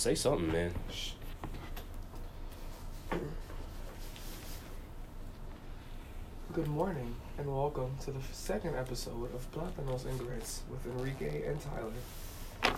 [0.00, 0.72] Say something, man.
[6.54, 11.58] Good morning and welcome to the second episode of Platanos and Grits with Enrique and
[11.60, 12.74] Tyler.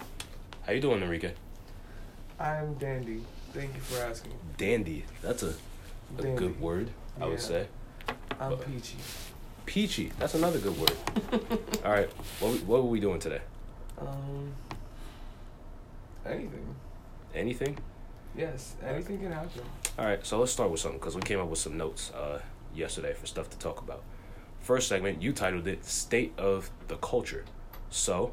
[0.67, 1.33] How you doing, Enrique?
[2.39, 3.23] I'm Dandy.
[3.53, 4.33] Thank you for asking.
[4.59, 5.05] Dandy.
[5.23, 5.55] That's a,
[6.19, 6.37] a Dandy.
[6.39, 7.67] good word, I would say.
[8.41, 8.97] I'm Uh, Peachy.
[9.65, 10.13] Peachy.
[10.19, 10.93] That's another good word.
[11.85, 12.11] All right.
[12.41, 13.41] What what were we doing today?
[13.99, 14.53] Um,
[16.27, 16.75] anything.
[17.35, 17.79] Anything?
[18.37, 19.63] Yes, anything can happen.
[19.99, 20.25] All right.
[20.25, 22.41] So let's start with something because we came up with some notes uh,
[22.75, 24.03] yesterday for stuff to talk about.
[24.61, 27.45] First segment, you titled it "State of the Culture."
[27.91, 28.33] So,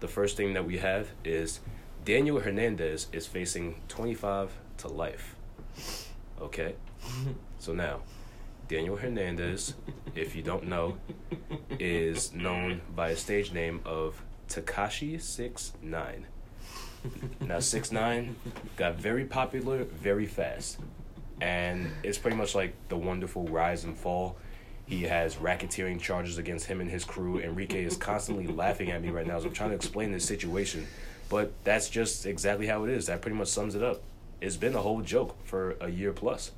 [0.00, 1.60] the first thing that we have is
[2.04, 5.36] Daniel Hernandez is facing 25 to life.
[6.40, 6.74] Okay.
[7.58, 8.00] So now,
[8.66, 9.74] Daniel Hernandez,
[10.16, 10.96] if you don't know,
[11.78, 16.26] is known by a stage name of Tekashi Six Nine.
[17.40, 18.36] Now Six Nine
[18.76, 20.78] got very popular very fast,
[21.40, 24.36] and it's pretty much like the wonderful rise and fall.
[24.86, 27.38] He has racketeering charges against him and his crew.
[27.38, 30.86] Enrique is constantly laughing at me right now as I'm trying to explain this situation,
[31.28, 33.06] but that's just exactly how it is.
[33.06, 34.02] That pretty much sums it up.
[34.40, 36.50] It's been a whole joke for a year plus,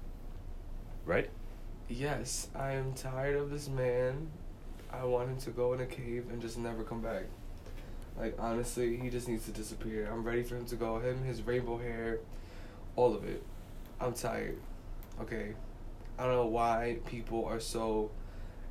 [1.05, 1.29] right?
[1.89, 4.29] Yes, I am tired of this man.
[4.91, 7.25] I want him to go in a cave and just never come back.
[8.19, 10.09] Like honestly, he just needs to disappear.
[10.11, 10.99] I'm ready for him to go.
[10.99, 12.21] Him, his rainbow hair,
[12.97, 13.43] all of it.
[14.01, 14.59] I'm tired.
[15.21, 15.55] Okay.
[16.19, 18.11] I don't know why people are so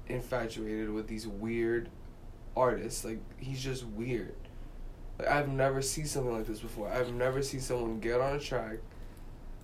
[0.08, 1.90] infatuated with these weird
[2.56, 3.04] artists.
[3.04, 4.36] Like he's just weird.
[5.20, 6.90] Like I've never seen something like this before.
[6.90, 8.78] I've never seen someone get on a track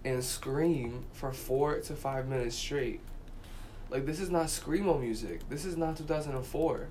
[0.06, 3.02] and scream for four to five minutes straight.
[3.90, 5.48] Like this is not screamo music.
[5.50, 6.88] This is not 2004.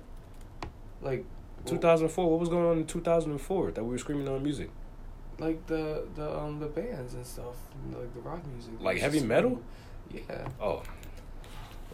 [1.01, 1.25] Like
[1.65, 2.29] 2004.
[2.29, 4.69] What was going on in 2004 that we were screaming on music?
[5.37, 7.55] like the the um the bands and stuff,
[7.93, 8.73] like the rock music.
[8.81, 9.61] Like heavy metal?
[10.11, 10.81] Yeah, Oh,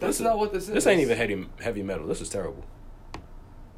[0.00, 0.74] This is- not what this is.
[0.74, 2.06] this ain't even heavy heavy metal.
[2.08, 2.64] This is terrible.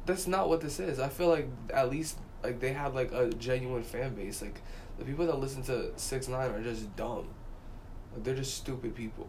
[0.07, 0.99] That's not what this is.
[0.99, 4.41] I feel like at least like they have like a genuine fan base.
[4.41, 4.59] Like
[4.97, 7.27] the people that listen to Six Nine are just dumb.
[8.13, 9.27] Like they're just stupid people.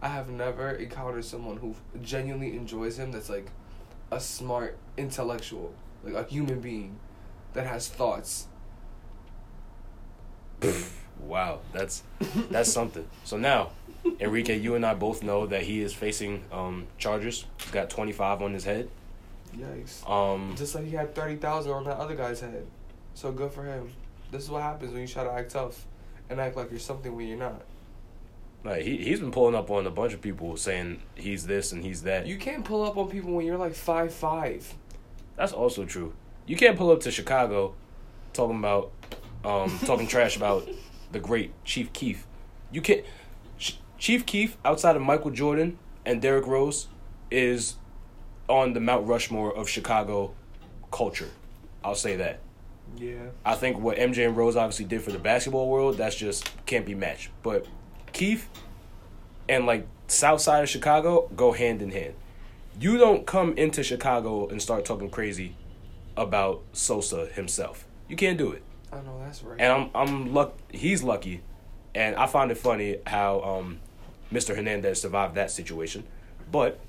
[0.00, 3.12] I have never encountered someone who genuinely enjoys him.
[3.12, 3.50] That's like
[4.14, 6.96] a smart intellectual, like a human being
[7.52, 8.46] that has thoughts.
[11.20, 12.02] Wow, that's
[12.50, 13.06] that's something.
[13.24, 13.70] So now,
[14.20, 17.46] Enrique, you and I both know that he is facing um, charges.
[17.60, 18.88] He's got 25 on his head.
[19.56, 20.08] Yikes.
[20.08, 22.66] Um, Just like he had thirty thousand on that other guy's head.
[23.14, 23.92] So good for him.
[24.30, 25.86] This is what happens when you try to act tough
[26.28, 27.62] and act like you're something when you're not.
[28.64, 31.84] Like he he's been pulling up on a bunch of people saying he's this and
[31.84, 32.26] he's that.
[32.26, 34.74] You can't pull up on people when you're like five five.
[35.36, 36.14] That's also true.
[36.46, 37.74] You can't pull up to Chicago
[38.32, 38.92] talking about
[39.44, 40.68] um, talking trash about
[41.12, 42.26] the great Chief Keef.
[42.72, 43.04] You can't.
[43.58, 46.88] Ch- Chief Keef, outside of Michael Jordan and Derrick Rose,
[47.30, 47.76] is
[48.48, 50.34] on the Mount Rushmore of Chicago
[50.90, 51.30] culture.
[51.82, 52.40] I'll say that.
[52.96, 53.28] Yeah.
[53.44, 56.86] I think what MJ and Rose obviously did for the basketball world, that's just can't
[56.86, 57.30] be matched.
[57.42, 57.66] But
[58.14, 58.48] Keef
[59.48, 62.14] and like South Side of Chicago go hand in hand.
[62.80, 65.56] You don't come into Chicago and start talking crazy
[66.16, 67.86] about Sosa himself.
[68.08, 68.62] You can't do it.
[68.92, 69.60] I know that's right.
[69.60, 71.42] And I'm I'm luck he's lucky
[71.94, 73.80] and I find it funny how um
[74.32, 74.56] Mr.
[74.56, 76.04] Hernandez survived that situation.
[76.50, 76.80] But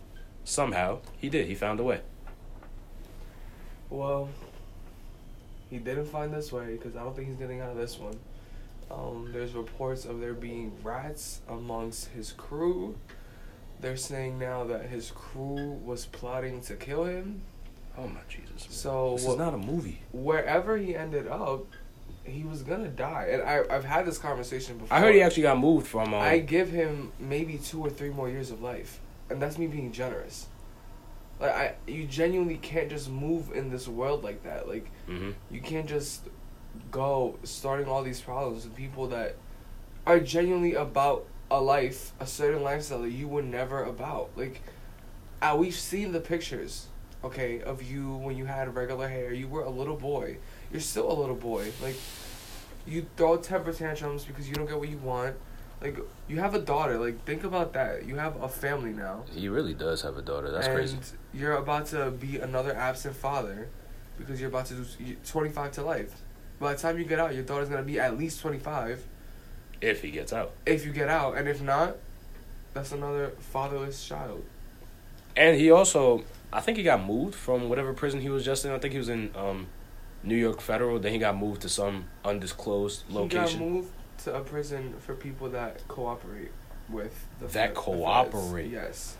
[0.44, 1.47] somehow he did.
[1.47, 2.02] He found a way.
[3.90, 4.30] well,
[5.69, 8.18] he didn't find this way because I don't think he's getting out of this one.
[8.91, 12.96] Um, there's reports of there being rats amongst his crew.
[13.81, 17.41] They're saying now that his crew was plotting to kill him.
[17.97, 18.50] Oh my Jesus.
[18.50, 18.72] man.
[18.72, 20.01] So this is not a movie.
[20.12, 21.66] wherever he ended up,
[22.23, 23.29] he was gonna die.
[23.31, 24.96] And I I've had this conversation before.
[24.96, 28.09] I heard he actually got moved from um, I give him maybe two or three
[28.09, 30.47] more years of life, and that's me being generous.
[31.40, 34.67] Like I, you genuinely can't just move in this world like that.
[34.67, 35.34] Like mhm.
[35.52, 36.22] you can't just
[36.91, 39.35] go starting all these problems with people that
[40.05, 44.32] are genuinely about a life, a certain lifestyle that you were never about.
[44.35, 44.61] Like,
[45.41, 46.88] uh, we've seen the pictures,
[47.23, 49.34] okay, of you when you had regular hair.
[49.34, 50.38] You were a little boy.
[50.72, 51.72] You're still a little boy.
[51.82, 51.96] Like,
[52.85, 55.35] you throw temper tantrums because you don't get what you want.
[55.82, 56.97] Like, you have a daughter.
[56.97, 58.05] Like, think about that.
[58.05, 59.23] You have a family now.
[59.32, 60.52] He really does have a daughter.
[60.52, 60.97] That's and crazy.
[61.34, 63.70] you're about to be another absent father
[64.17, 66.22] because you're about to do 25 to life.
[66.59, 69.03] By the time you get out, your daughter's going to be at least 25
[69.81, 70.52] If he gets out.
[70.66, 71.37] if you get out.
[71.37, 71.97] And if not,
[72.73, 74.43] that's another fatherless child.
[75.35, 76.23] And he also,
[76.53, 78.72] I think he got moved from whatever prison he was just in.
[78.72, 79.67] I think he was in um,
[80.23, 80.97] New York Federal.
[80.99, 83.47] Then he got moved to some undisclosed location.
[83.47, 86.52] He got moved to a prison for people that cooperate
[86.90, 88.72] with the That cooperate.
[88.72, 89.17] Yes.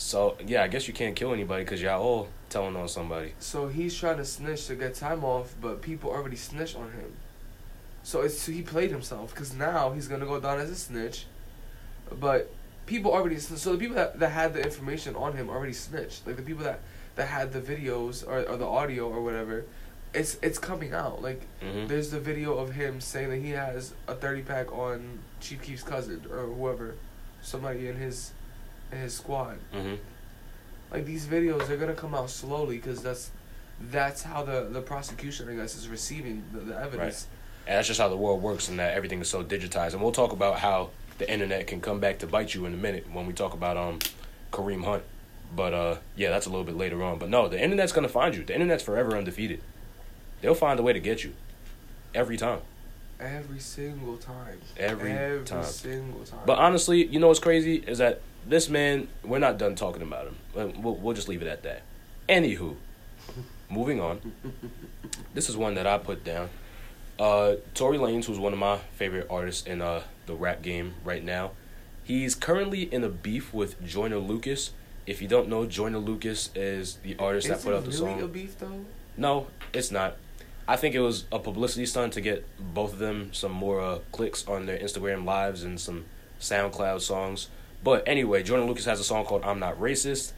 [0.00, 3.34] So yeah, I guess you can't kill anybody because y'all all telling on somebody.
[3.38, 7.12] So he's trying to snitch to get time off, but people already snitched on him.
[8.02, 11.26] So it's he played himself because now he's gonna go down as a snitch,
[12.18, 12.50] but
[12.86, 16.26] people already so the people that, that had the information on him already snitched.
[16.26, 16.80] Like the people that
[17.16, 19.66] that had the videos or, or the audio or whatever,
[20.14, 21.20] it's it's coming out.
[21.20, 25.18] Like hmm there's the video of him saying that he has a thirty pack on
[25.40, 26.94] Chief Keef's cousin or whoever,
[27.42, 28.32] somebody in his
[28.92, 29.58] in his squad.
[29.72, 29.94] hmm
[30.90, 33.30] Like these videos, they're gonna come out slowly because that's
[33.90, 37.26] that's how the the prosecution, I guess, is receiving the, the evidence.
[37.66, 39.92] And that's just how the world works, and that everything is so digitized.
[39.92, 42.76] And we'll talk about how the internet can come back to bite you in a
[42.76, 43.98] minute when we talk about um
[44.52, 45.02] Kareem Hunt.
[45.54, 47.18] But uh, yeah, that's a little bit later on.
[47.18, 48.44] But no, the internet's gonna find you.
[48.44, 49.60] The internet's forever undefeated.
[50.40, 51.34] They'll find a way to get you,
[52.14, 52.60] every time.
[53.20, 54.58] Every single time.
[54.78, 55.64] Every Every time.
[55.64, 56.40] single time.
[56.46, 60.28] But honestly, you know what's crazy is that this man, we're not done talking about
[60.28, 60.36] him.
[60.82, 61.82] We'll, we'll just leave it at that.
[62.28, 62.76] Anywho,
[63.68, 64.32] moving on.
[65.34, 66.48] This is one that I put down.
[67.18, 71.22] Uh, Tory Lanez, who's one of my favorite artists in uh, the rap game right
[71.22, 71.52] now,
[72.02, 74.72] he's currently in a beef with Joyner Lucas.
[75.06, 78.12] If you don't know, Joyner Lucas is the artist is that put out the really
[78.14, 78.22] song.
[78.22, 78.84] a beef though?
[79.16, 80.16] No, it's not.
[80.66, 83.98] I think it was a publicity stunt to get both of them some more uh,
[84.12, 86.04] clicks on their Instagram lives and some
[86.40, 87.48] SoundCloud songs.
[87.82, 90.32] But anyway, Joyner Lucas has a song called "I'm Not Racist."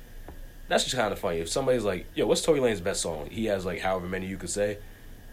[0.68, 1.38] That's just kind of funny.
[1.38, 4.36] If somebody's like, "Yo, what's Tory Lane's best song?" He has like however many you
[4.36, 4.78] could say.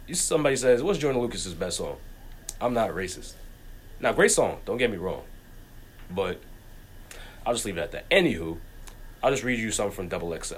[0.07, 1.97] If Somebody says, "What's Joyner Lucas's best song?"
[2.59, 3.33] I'm not racist.
[4.00, 4.59] Now, great song.
[4.65, 5.23] Don't get me wrong,
[6.09, 6.41] but
[7.45, 8.09] I'll just leave it at that.
[8.09, 8.57] Anywho,
[9.21, 10.56] I'll just read you something from Double XL.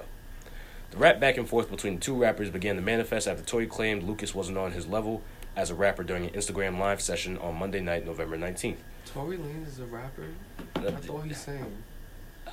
[0.92, 4.04] The rap back and forth between the two rappers began to manifest after Tory claimed
[4.04, 5.22] Lucas wasn't on his level
[5.56, 8.78] as a rapper during an Instagram live session on Monday night, November 19th.
[9.06, 10.28] Tory Lanez is a rapper.
[10.76, 11.72] I thought he sang.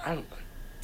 [0.04, 0.26] I don't,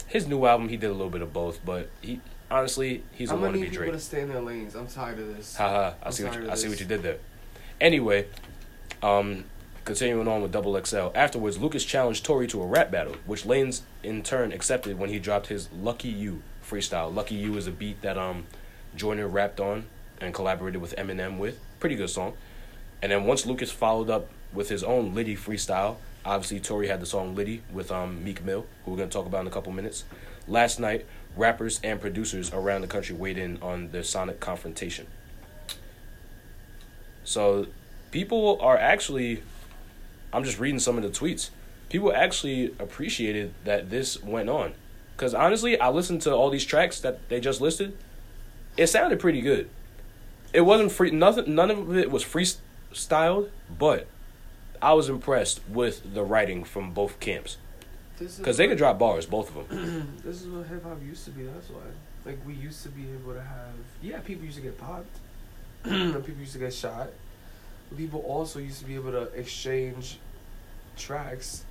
[0.07, 2.21] his new album, he did a little bit of both, but he
[2.51, 3.93] honestly, he's a I'm wannabe need Drake.
[3.93, 4.75] to stay in their lanes.
[4.75, 5.57] I'm tired of this.
[5.57, 7.19] Haha, I I'm see what you, I see what you did there.
[7.81, 8.27] Anyway,
[9.03, 9.45] um,
[9.85, 11.09] continuing on with Double XL.
[11.15, 15.19] Afterwards, Lucas challenged Tory to a rap battle, which Lanez in turn accepted when he
[15.19, 17.13] dropped his "Lucky You" freestyle.
[17.13, 18.47] "Lucky You" is a beat that um,
[18.95, 19.87] Joyner rapped on
[20.21, 21.59] and collaborated with Eminem with.
[21.85, 22.33] Pretty good song.
[23.03, 27.05] And then once Lucas followed up with his own Litty freestyle, obviously Tory had the
[27.05, 30.05] song Litty with um, Meek Mill, who we're gonna talk about in a couple minutes.
[30.49, 31.05] Last night,
[31.37, 35.09] rappers and producers around the country weighed in on their sonic confrontation.
[37.23, 37.67] So,
[38.13, 39.43] people are actually.
[40.33, 41.51] I'm just reading some of the tweets.
[41.91, 44.73] People actually appreciated that this went on,
[45.15, 47.95] because honestly, I listened to all these tracks that they just listed.
[48.79, 49.69] It sounded pretty good.
[50.55, 51.11] It wasn't free.
[51.11, 51.55] Nothing.
[51.57, 54.07] None of it was freestyled, but
[54.81, 57.59] I was impressed with the writing from both camps,
[58.19, 60.21] because they could drop bars, both of them.
[60.25, 61.43] this is what hip hop used to be.
[61.43, 61.83] That's why.
[62.25, 63.75] Like we used to be able to have.
[64.01, 65.19] Yeah, people used to get popped.
[65.83, 67.11] and people used to get shot.
[67.89, 70.19] But people also used to be able to exchange
[70.97, 71.65] tracks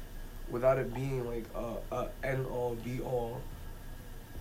[0.49, 3.39] without it being like a, a end all be all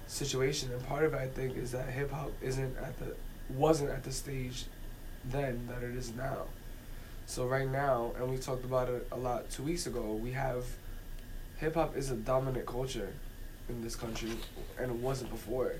[0.08, 0.72] situation.
[0.72, 3.14] And part of it, I think, is that hip hop isn't at the
[3.52, 4.64] wasn't at the stage
[5.24, 6.46] then that it is now.
[7.26, 10.64] So right now, and we talked about it a lot two weeks ago, we have
[11.58, 13.12] hip hop is a dominant culture
[13.68, 14.30] in this country,
[14.78, 15.74] and it wasn't before.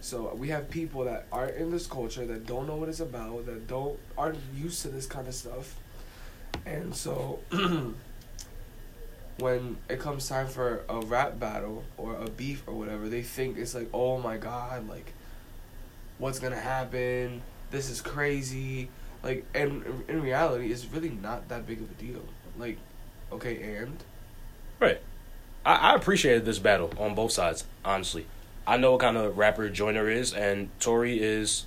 [0.00, 3.46] So we have people that aren't in this culture that don't know what it's about,
[3.46, 5.74] that don't aren't used to this kind of stuff,
[6.64, 7.40] and so
[9.38, 13.58] when it comes time for a rap battle or a beef or whatever, they think
[13.58, 15.12] it's like, oh my god, like
[16.20, 17.42] what's gonna happen?
[17.72, 18.90] This is crazy.
[19.22, 22.22] Like, and in reality, it's really not that big of a deal.
[22.56, 22.78] Like,
[23.32, 23.96] okay, and
[24.78, 25.00] Right.
[25.64, 28.26] I, I appreciated this battle on both sides, honestly.
[28.66, 31.66] I know what kind of rapper Joyner is, and Tory is.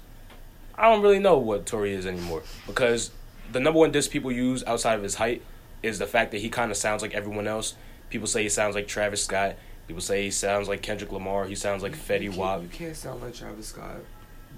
[0.76, 3.12] I don't really know what Tory is anymore because
[3.52, 5.44] the number one diss people use outside of his height
[5.84, 7.76] is the fact that he kind of sounds like everyone else.
[8.10, 9.56] People say he sounds like Travis Scott.
[9.88, 11.46] People say he sounds like Kendrick Lamar.
[11.46, 12.62] He sounds like Fetty Wap.
[12.64, 13.98] You can't sound like Travis Scott.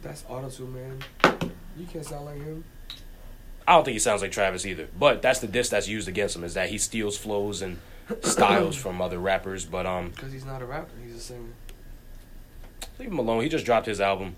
[0.06, 1.50] That's auto tune, man.
[1.76, 2.64] You can't sound like him.
[3.68, 4.88] I don't think he sounds like Travis either.
[4.98, 7.80] But that's the diss that's used against him is that he steals flows and
[8.22, 9.66] styles from other rappers.
[9.66, 11.50] But um, Because he's not a rapper, he's a singer.
[13.00, 13.42] leave him alone.
[13.42, 14.36] He just dropped his album.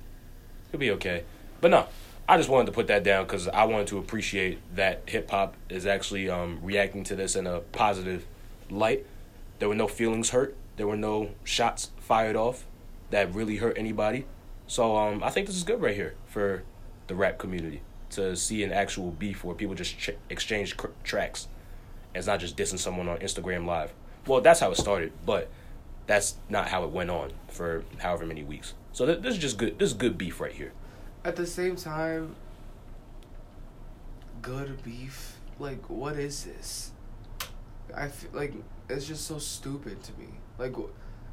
[0.72, 1.26] He'll be okay.
[1.60, 1.88] But no,
[2.30, 5.58] I just wanted to put that down because I wanted to appreciate that hip hop
[5.70, 8.26] is actually um, reacting to this in a positive
[8.70, 9.06] light.
[9.60, 10.56] There were no feelings hurt.
[10.78, 12.66] There were no shots fired off
[13.10, 14.26] that really hurt anybody.
[14.68, 16.64] So um, I think this is good right here for
[17.08, 17.82] the rap community
[18.12, 21.48] to see an actual beef where people just ch- exchange cr- tracks.
[22.14, 23.94] And it's not just dissing someone on Instagram Live.
[24.26, 25.50] Well, that's how it started, but
[26.06, 28.74] that's not how it went on for however many weeks.
[28.92, 29.80] So th- this is just good.
[29.80, 30.74] This is good beef right here.
[31.24, 32.36] At the same time,
[34.42, 35.38] good beef.
[35.60, 36.92] Like, what is this?
[37.96, 38.54] I feel like
[38.90, 40.28] it's just so stupid to me.
[40.58, 40.76] Like,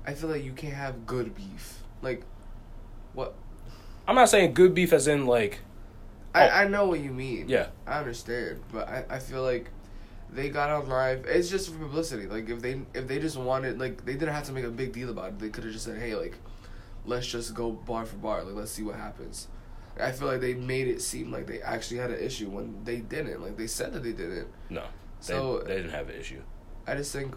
[0.07, 1.83] I feel like you can't have good beef.
[2.03, 2.25] Like,
[3.14, 3.35] what?
[4.06, 5.61] I'm not saying good beef as in like
[6.35, 6.52] I, Oh.
[6.52, 7.49] I know what you mean.
[7.49, 7.68] Yeah.
[7.87, 9.71] I understand, but I, I feel like
[10.30, 11.25] they got on live.
[11.26, 12.26] It's just for publicity.
[12.26, 14.92] Like if they if they just wanted like they didn't have to make a big
[14.92, 15.38] deal about it.
[15.38, 16.35] They could have just said, hey, like,
[17.06, 18.42] let's just go bar for bar.
[18.42, 19.49] Like let's see what happens.
[20.00, 22.97] I feel like they made it seem like they actually had an issue when they
[22.97, 23.40] didn't.
[23.40, 24.49] Like they said that they didn't.
[24.71, 24.83] no.
[25.21, 26.42] They, So- they didn't have an issue.
[26.87, 27.35] I just think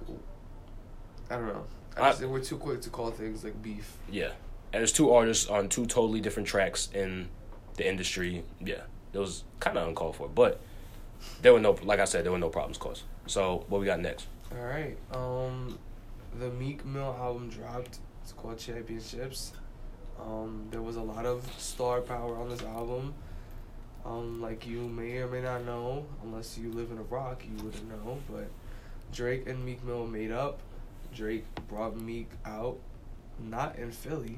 [1.30, 1.66] I don't know.
[1.96, 3.96] I I- just think we're too quick to call things like beef.
[4.10, 4.32] Yeah.
[4.78, 7.30] There's two artists on two totally different tracks in
[7.76, 8.44] the industry.
[8.60, 8.82] Yeah.
[9.14, 10.60] It was kind of uncalled for, but
[11.42, 13.04] there were no, like I said, there were no problems caused.
[13.26, 14.28] So what we got next?
[14.52, 14.98] All right.
[15.12, 15.80] Um,
[16.40, 18.00] the Meek Mill album dropped.
[18.22, 19.54] It's called Championships.
[20.22, 23.14] Um, there was a lot of star power on this album.
[24.06, 27.90] Um, like you may or may not know, unless you live in rock, you wouldn't
[27.90, 28.20] know.
[28.30, 28.50] But
[29.12, 30.60] Drake and Meek Mill made up.
[31.14, 32.78] Drake brought Meek out,
[33.40, 34.38] not in Philly,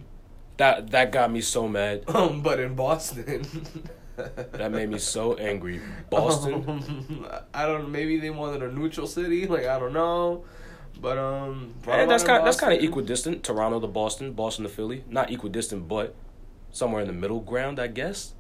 [0.60, 2.04] That that got me so mad.
[2.10, 3.46] um, but in Boston.
[4.52, 5.80] That made me so angry.
[6.10, 6.66] Boston.
[6.68, 7.90] Um, I don't.
[7.90, 9.48] Maybe they wanted a neutral city.
[9.48, 10.44] Like I don't know,
[11.00, 11.74] but um.
[11.88, 13.44] And that's kind that's kind of equidistant.
[13.44, 15.06] Toronto to Boston, Boston to Philly.
[15.08, 16.16] Not equidistant, but
[16.70, 18.34] somewhere in the middle ground, I guess.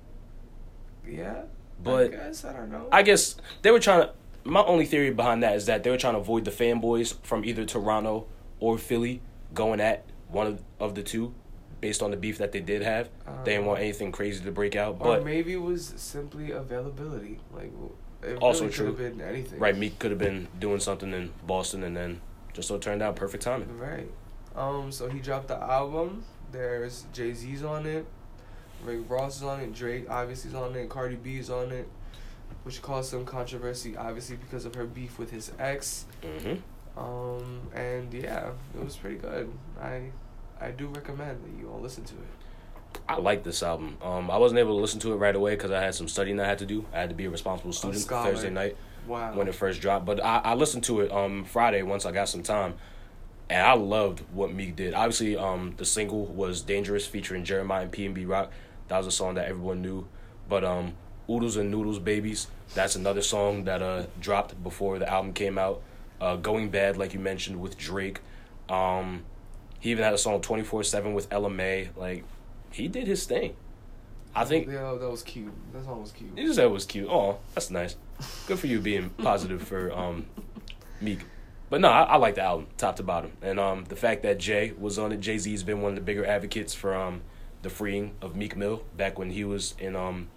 [1.08, 1.44] Yeah.
[1.82, 2.90] But I guess I don't know.
[2.92, 4.14] I guess they were trying to.
[4.44, 7.46] My only theory behind that is that they were trying to avoid the fanboys from
[7.46, 8.28] either Toronto
[8.60, 9.22] or Philly
[9.54, 11.34] going at one of, of the two,
[11.81, 13.09] based on the beef that they did have.
[13.43, 14.95] they didn't want anything crazy to break out.
[15.01, 17.39] Uh, or But maybe it was simply availability.
[17.53, 17.71] Like
[18.24, 19.09] it Also really could have true.
[19.12, 19.59] been anything.
[19.59, 22.21] right, Meek could have been doing something in Boston, and then
[22.53, 23.77] just so it turned out perfect timing.
[23.77, 24.09] Right.
[24.55, 24.91] Um.
[24.91, 26.24] So he dropped the album.
[26.51, 28.05] There's Jay Z's on it.
[28.83, 29.74] Rick Ross is on it.
[29.74, 30.89] Drake obviously is on it.
[30.89, 31.88] Cardi B is on it,
[32.63, 36.05] which caused some controversy, obviously because of her beef with his ex.
[36.24, 36.55] hmm
[37.00, 37.62] Um.
[37.74, 39.51] And yeah, it was pretty good.
[39.79, 40.09] I,
[40.62, 43.00] I do recommend that you all listen to it.
[43.08, 43.98] I like this album.
[44.01, 46.39] Um, I wasn't able to listen to it right away because I had some studying
[46.39, 46.86] I had to do.
[46.94, 48.32] I had to be a responsible student scholar.
[48.32, 49.34] Thursday night Wow.
[49.36, 50.06] when it first dropped.
[50.06, 52.75] But I, I listened to it um Friday once I got some time,
[53.50, 54.94] and I loved what Meek did.
[54.94, 58.51] Obviously, um the single was "Dangerous" featuring Jeremiah and PnB Rock.
[58.88, 60.08] That was a song that everyone knew.
[60.50, 60.94] But um,
[61.30, 65.82] "Oodles and Noodles Babies" that's another song that uh dropped before the album came out.
[66.20, 68.20] Uh, "Going Bad," like you mentioned with Drake.
[68.68, 69.24] Um,
[69.79, 71.89] he even had a song 24 7 with Ella Mai.
[71.95, 72.24] Like
[72.71, 73.55] he did his thing.
[74.36, 75.51] I think Yeah, that was cute.
[75.74, 76.38] That song was cute.
[76.38, 77.07] you just said it was cute.
[77.09, 77.95] Oh, that's nice.
[78.48, 80.25] Good for you being positive for um
[81.01, 81.19] Meek.
[81.69, 84.38] But no, I, I like the album top to bottom, and um the fact that
[84.39, 85.19] Jay was on it.
[85.19, 87.21] Jay Z's been one of the bigger advocates for um
[87.62, 90.29] the freeing of Meek Mill back when he was in um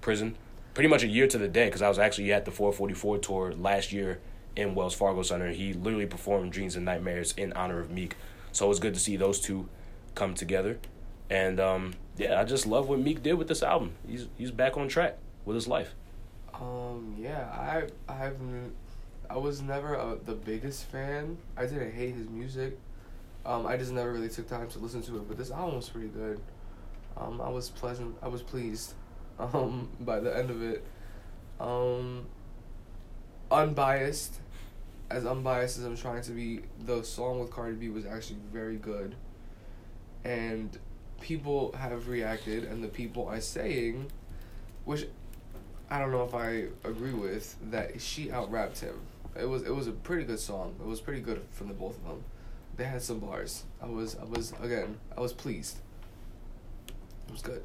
[0.00, 0.36] prison,
[0.74, 1.66] pretty much a year to the day.
[1.66, 4.20] Because I was actually at the 444 tour last year
[4.56, 5.50] in Wells Fargo Center.
[5.50, 8.16] He literally performed Dreams and Nightmares in honor of Meek.
[8.56, 9.68] So it was good to see those two
[10.14, 10.78] come together.
[11.28, 13.92] And um, yeah, I just love what Meek did with this album.
[14.08, 15.94] He's he's back on track with his life.
[16.54, 18.40] Um, yeah, I I've
[19.28, 21.36] I was never a, the biggest fan.
[21.54, 22.78] I didn't hate his music.
[23.44, 25.28] Um, I just never really took time to listen to it.
[25.28, 26.40] But this album was pretty good.
[27.18, 28.16] Um, I was pleasant.
[28.22, 28.94] I was pleased.
[29.38, 30.82] Um, by the end of it.
[31.60, 32.24] Um,
[33.50, 34.40] unbiased,
[35.10, 38.76] as unbiased as I'm trying to be, the song with Cardi B was actually very
[38.76, 39.14] good.
[40.24, 40.76] And
[41.20, 44.10] people have reacted, and the people are saying,
[44.84, 45.06] which
[45.90, 48.98] I don't know if I agree with that she out rapped him.
[49.38, 50.74] It was it was a pretty good song.
[50.80, 52.24] It was pretty good from the both of them.
[52.76, 53.64] They had some bars.
[53.82, 55.78] I was I was again I was pleased.
[57.28, 57.62] It was good.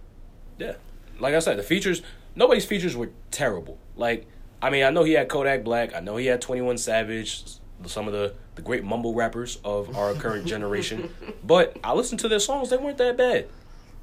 [0.57, 0.73] Yeah,
[1.19, 2.01] like I said, the features.
[2.35, 3.77] Nobody's features were terrible.
[3.95, 4.27] Like
[4.61, 5.95] I mean, I know he had Kodak Black.
[5.95, 7.43] I know he had Twenty One Savage.
[7.85, 11.09] Some of the the great mumble rappers of our current generation.
[11.43, 13.47] But I listened to their songs; they weren't that bad.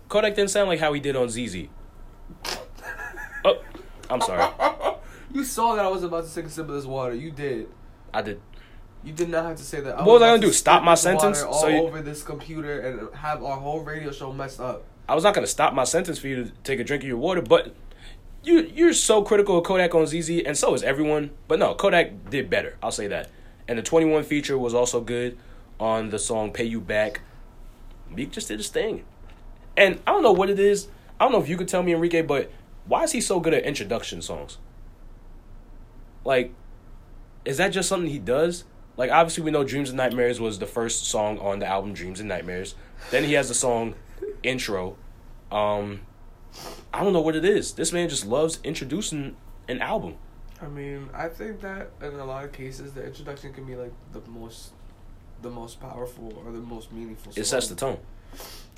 [0.08, 1.68] Kodak didn't sound like how he did on ZEZE.
[3.44, 3.62] Oh,
[4.10, 4.52] I'm sorry.
[5.32, 7.14] you saw that I was about to take a sip of this water.
[7.14, 7.68] You did.
[8.12, 8.40] I did.
[9.04, 9.98] You did not have to say that.
[9.98, 11.42] What was I gonna to do, stop my sentence?
[11.42, 14.82] all So you- over this computer and have our whole radio show messed up.
[15.08, 17.16] I was not gonna stop my sentence for you to take a drink of your
[17.18, 17.72] water, but
[18.42, 21.30] you you're so critical of Kodak on ZEZE, and so is everyone.
[21.46, 22.76] But no, Kodak did better.
[22.82, 23.30] I'll say that.
[23.66, 25.38] And the Twenty One feature was also good
[25.78, 27.20] on the song "Pay You Back."
[28.10, 29.04] Meek just did his thing,
[29.76, 30.88] and I don't know what it is.
[31.20, 32.50] I don't know if you could tell me, Enrique, but
[32.86, 34.58] why is he so good at introduction songs?
[36.24, 36.54] Like,
[37.44, 38.64] is that just something he does?
[38.96, 42.18] Like, obviously, we know Dreams and Nightmares was the first song on the album Dreams
[42.18, 42.74] and Nightmares.
[43.10, 43.94] Then he has the song
[44.42, 44.96] Intro.
[45.52, 46.00] Um,
[46.92, 47.72] I don't know what it is.
[47.72, 49.36] This man just loves introducing
[49.68, 50.16] an album.
[50.60, 53.92] I mean, I think that in a lot of cases, the introduction can be like
[54.12, 54.70] the most,
[55.42, 57.32] the most powerful or the most meaningful.
[57.32, 57.40] Song.
[57.40, 57.98] It sets the tone.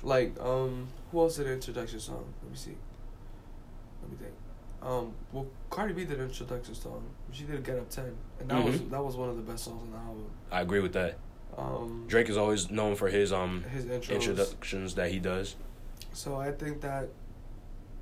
[0.03, 2.25] Like, um, who else did an introduction song?
[2.43, 2.75] Let me see.
[4.01, 4.33] Let me think.
[4.81, 7.03] Um, well, Cardi B did an introduction song.
[7.31, 8.89] She did Get Up Ten, and that was Mhm.
[8.89, 10.25] that was one of the best songs on the album.
[10.51, 11.17] I agree with that.
[11.57, 14.09] Um, Drake is always known for his um his intros.
[14.09, 15.55] introductions that he does.
[16.13, 17.09] So I think that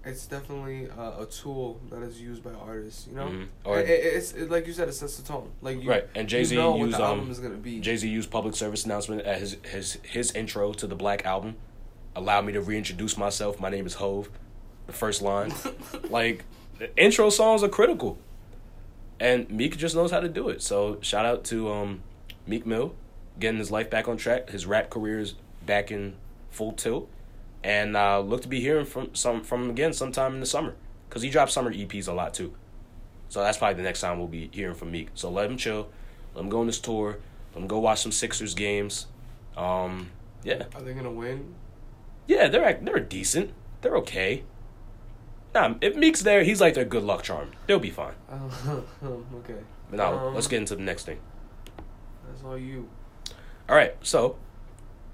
[0.05, 3.07] it's definitely uh, a tool that is used by artists.
[3.07, 3.47] You know, Mhm.
[3.65, 5.49] Or it, it's it, like you said, it sets the tone.
[5.61, 7.79] Like you, right, and Jay Z you know used um is gonna be.
[7.79, 11.55] Jay Z used public service announcement at his his his intro to the Black album.
[12.15, 13.59] Allow me to reintroduce myself.
[13.59, 14.29] My name is Hove.
[14.87, 15.53] The first line,
[16.09, 16.45] like
[16.79, 18.17] the intro songs are critical,
[19.19, 20.61] and Meek just knows how to do it.
[20.61, 22.01] So shout out to um
[22.47, 22.95] Meek Mill,
[23.39, 24.49] getting his life back on track.
[24.49, 26.15] His rap career is back in
[26.49, 27.07] full tilt,
[27.63, 30.75] and uh, look to be hearing from some from him again sometime in the summer,
[31.09, 32.53] cause he drops summer EPs a lot too.
[33.29, 35.09] So that's probably the next time we'll be hearing from Meek.
[35.13, 35.89] So let him chill,
[36.33, 37.17] let him go on this tour,
[37.53, 39.05] let him go watch some Sixers games.
[39.57, 40.09] Um,
[40.43, 41.53] yeah, Are they gonna win?
[42.27, 43.53] yeah, they're they're decent.
[43.81, 44.43] They're okay.
[45.53, 47.51] Nah, if Meek's there, he's like their good luck charm.
[47.67, 48.13] They'll be fine.
[49.03, 49.55] Okay,
[49.89, 51.19] But now Um, let's get into the next thing.
[52.27, 52.87] that's all you.
[53.67, 54.37] All right, so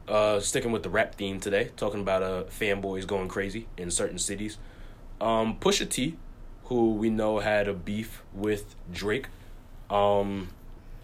[0.07, 4.19] uh, sticking with the rap theme today, talking about uh fanboys going crazy in certain
[4.19, 4.57] cities.
[5.19, 6.17] Um, Pusha T,
[6.65, 9.27] who we know had a beef with Drake,
[9.89, 10.49] um,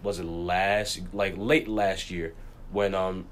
[0.03, 2.33] was it last like late last year
[2.71, 3.25] when um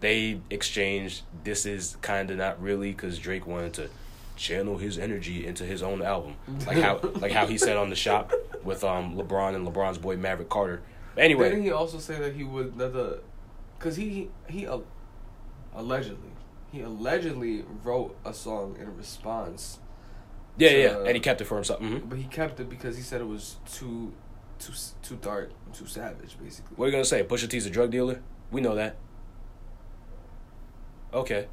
[0.00, 3.90] they exchanged this is kind of not really because Drake wanted to
[4.36, 7.96] channel his energy into his own album, like how like how he said on the
[7.96, 8.32] shop
[8.62, 10.82] with um LeBron and LeBron's boy Maverick Carter.
[11.16, 13.20] Anyway, Didn't he also say that he would that the,
[13.78, 14.78] cause he he uh,
[15.74, 16.30] allegedly
[16.72, 19.78] he allegedly wrote a song in response,
[20.56, 21.78] Yeah, to- yeah, and he kept it for himself.
[21.80, 24.12] hmm but he kept it because he said it was too,
[24.58, 26.74] too too dark, too savage, basically.
[26.76, 27.22] What are you gonna say?
[27.22, 28.20] Pusha T's a drug dealer?
[28.50, 28.96] We know that.
[31.12, 31.46] Okay.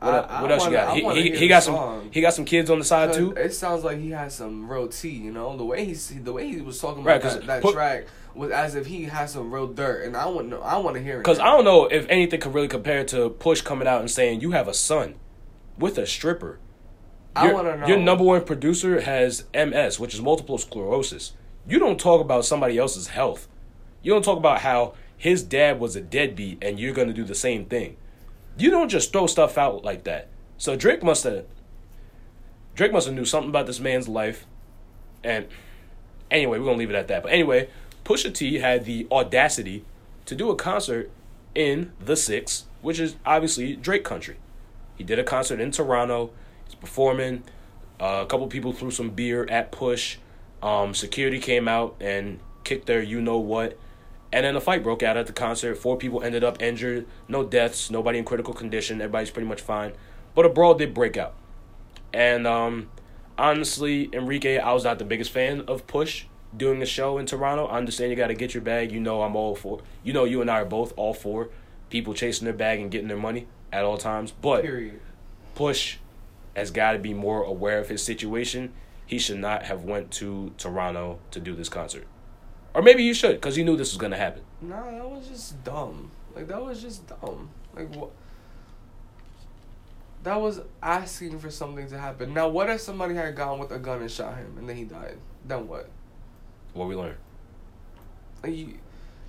[0.00, 1.14] What, I- I what else you wanna- got?
[1.14, 3.32] I He, he, he got some he got some kids on the side too.
[3.32, 5.56] It sounds like he has some real tea, you know.
[5.56, 8.04] The way he's the way he was talking about Right, that, that track
[8.38, 11.02] was as if he has some real dirt, and I want to I want to
[11.02, 11.18] hear it.
[11.18, 11.38] Because.
[11.38, 14.52] I don't know if anything could really compare to Push coming out and saying you
[14.52, 15.16] have a son
[15.76, 16.58] with a stripper.
[17.36, 17.86] I wanna know.
[17.86, 21.32] Your number one producer has MS, which is multiple sclerosis.
[21.66, 23.48] You don't talk about somebody else's health.
[24.02, 27.34] You don't talk about how his dad was a deadbeat and you're gonna do the
[27.34, 27.96] same thing.
[28.56, 30.28] You don't just throw stuff out like that.
[30.56, 31.44] So Drake must have
[32.74, 34.46] Drake must have knew something about this man's life.
[35.22, 35.46] And
[36.30, 37.22] anyway, we're gonna leave it at that.
[37.22, 37.68] But anyway,
[38.08, 39.84] Pusha T had the audacity
[40.24, 41.10] to do a concert
[41.54, 44.36] in the six, which is obviously Drake country.
[44.96, 46.30] He did a concert in Toronto.
[46.64, 47.42] He's performing.
[48.00, 50.16] Uh, a couple people threw some beer at Push.
[50.62, 53.78] Um, security came out and kicked their you know what.
[54.32, 55.74] And then a fight broke out at the concert.
[55.74, 57.06] Four people ended up injured.
[57.28, 57.90] No deaths.
[57.90, 59.02] Nobody in critical condition.
[59.02, 59.92] Everybody's pretty much fine.
[60.34, 61.34] But a brawl did break out.
[62.14, 62.88] And um,
[63.36, 66.24] honestly, Enrique, I was not the biggest fan of Push
[66.56, 67.66] doing a show in Toronto.
[67.66, 68.92] I understand you got to get your bag.
[68.92, 69.80] You know, I'm all for.
[70.02, 71.50] You know, you and I are both all for
[71.90, 74.32] people chasing their bag and getting their money at all times.
[74.32, 75.00] But period.
[75.54, 75.98] Push
[76.54, 78.72] has got to be more aware of his situation.
[79.06, 82.06] He should not have went to Toronto to do this concert,
[82.74, 84.42] or maybe you should because he knew this was gonna happen.
[84.60, 86.10] Nah, that was just dumb.
[86.34, 87.48] Like that was just dumb.
[87.74, 88.10] Like what?
[90.24, 92.34] That was asking for something to happen.
[92.34, 94.84] Now, what if somebody had gone with a gun and shot him and then he
[94.84, 95.16] died?
[95.46, 95.88] Then what?
[96.74, 97.16] What we learned.
[98.42, 98.74] Like you,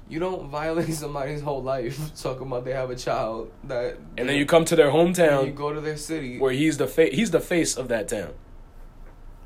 [0.08, 3.97] you don't violate somebody's whole life talking about they have a child that.
[4.17, 5.39] And then you come to their hometown.
[5.39, 6.38] and you go to their city.
[6.39, 8.34] where he's the fa- he's the face of that town.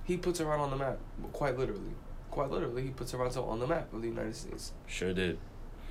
[0.06, 0.98] he puts Iran on the map,
[1.32, 1.94] quite literally.
[2.32, 4.74] Quite literally, he puts Toronto on the map of the United States.
[4.88, 5.38] Sure did.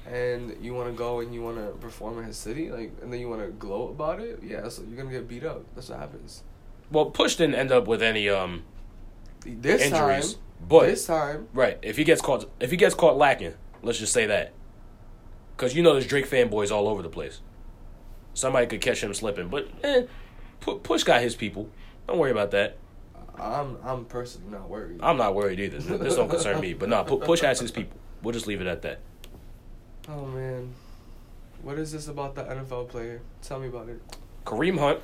[0.07, 3.13] and you want to go and you want to perform in his city, like, and
[3.13, 5.63] then you want to gloat about it, yeah, so you're gonna get beat up.
[5.77, 6.43] That's what happens.
[6.91, 8.65] Well, Push didn't end up with any um
[9.45, 13.17] This injuries, time, but this time, right if he gets caught if he gets caught
[13.17, 14.53] lacking, let's just say that,
[15.57, 17.41] because you know there's Drake fanboys all over the place.
[18.35, 20.05] Somebody could catch him slipping, but eh,
[20.61, 21.69] Pu- Push got his people.
[22.07, 22.79] Don't worry about that.
[23.39, 25.01] I'm I'm personally not worried.
[25.03, 25.79] I'm not worried either.
[25.79, 26.75] This don't concern me.
[26.75, 27.99] But nah, Pu- Push has his people.
[28.23, 29.01] We'll just leave it at that.
[30.09, 30.73] oh man,
[31.63, 33.21] what is this about the NFL player?
[33.43, 34.01] Tell me about it.
[34.45, 35.01] Kareem Hunt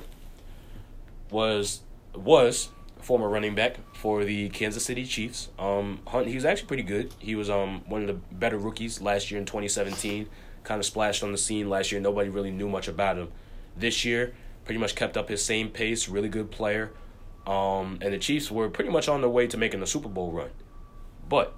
[1.31, 1.81] was
[2.15, 2.69] was
[3.01, 5.49] former running back for the Kansas City Chiefs.
[5.57, 7.13] Um, Hunt, he was actually pretty good.
[7.19, 10.27] He was um one of the better rookies last year in 2017.
[10.63, 12.01] Kind of splashed on the scene last year.
[12.01, 13.31] Nobody really knew much about him.
[13.75, 14.33] This year,
[14.65, 16.09] pretty much kept up his same pace.
[16.09, 16.91] Really good player.
[17.47, 20.31] Um, and the Chiefs were pretty much on their way to making the Super Bowl
[20.31, 20.49] run.
[21.27, 21.55] But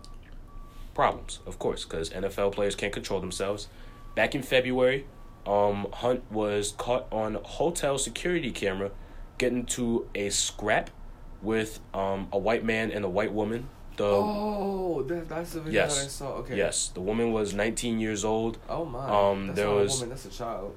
[0.93, 3.67] problems, of course, because NFL players can't control themselves.
[4.15, 5.05] Back in February,
[5.45, 8.91] um, Hunt was caught on hotel security camera
[9.37, 10.91] getting to a scrap
[11.41, 13.67] with um, a white man and a white woman.
[13.97, 15.97] The Oh, that, that's the video Yes.
[15.97, 16.27] that I saw.
[16.39, 16.55] Okay.
[16.57, 18.57] yes, the woman was 19 years old.
[18.69, 18.99] Oh my.
[19.07, 20.09] Um, that's there not was- a woman.
[20.09, 20.75] That's a child.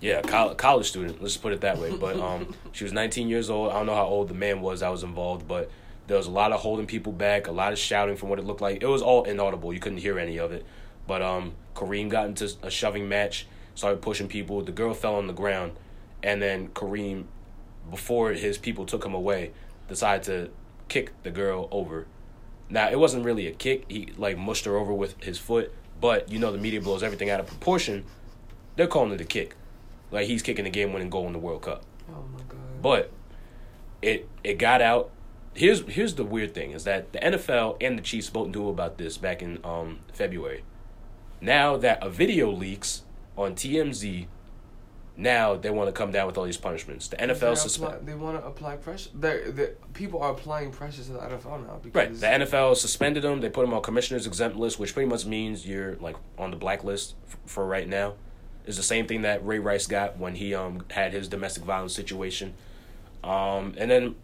[0.00, 1.20] Yeah, college, college student.
[1.20, 1.94] Let's put it that way.
[1.96, 3.70] But um, she was 19 years old.
[3.72, 5.70] I don't know how old the man was that was involved, but
[6.06, 8.44] there was a lot of holding people back, a lot of shouting from what it
[8.44, 8.82] looked like.
[8.82, 9.72] It was all inaudible.
[9.72, 10.64] You couldn't hear any of it.
[11.06, 14.62] But um, Kareem got into a shoving match, started pushing people.
[14.62, 15.72] The girl fell on the ground,
[16.22, 17.24] and then Kareem,
[17.90, 19.52] before his people took him away,
[19.88, 20.50] decided to
[20.88, 22.06] kick the girl over.
[22.68, 23.84] Now it wasn't really a kick.
[23.88, 27.30] He like mushed her over with his foot, but you know the media blows everything
[27.30, 28.04] out of proportion.
[28.76, 29.56] They're calling it a kick,
[30.10, 31.84] like he's kicking the game-winning goal in the World Cup.
[32.10, 32.82] Oh my god.
[32.82, 33.12] But
[34.02, 35.10] it it got out.
[35.54, 38.98] Here's here's the weird thing is that the NFL and the Chiefs both knew about
[38.98, 40.62] this back in um February.
[41.40, 43.02] Now that a video leaks
[43.36, 44.26] on TMZ,
[45.18, 47.08] now they want to come down with all these punishments.
[47.08, 48.06] The NFL apply- suspend.
[48.06, 49.10] They want to apply pressure.
[49.14, 52.14] They the people are applying pressure to the NFL now because Right.
[52.38, 53.40] The NFL suspended them.
[53.40, 56.56] They put them on commissioner's exempt list, which pretty much means you're like on the
[56.56, 58.14] blacklist f- for right now.
[58.64, 61.94] It's the same thing that Ray Rice got when he um had his domestic violence
[61.94, 62.54] situation.
[63.24, 64.14] Um, and then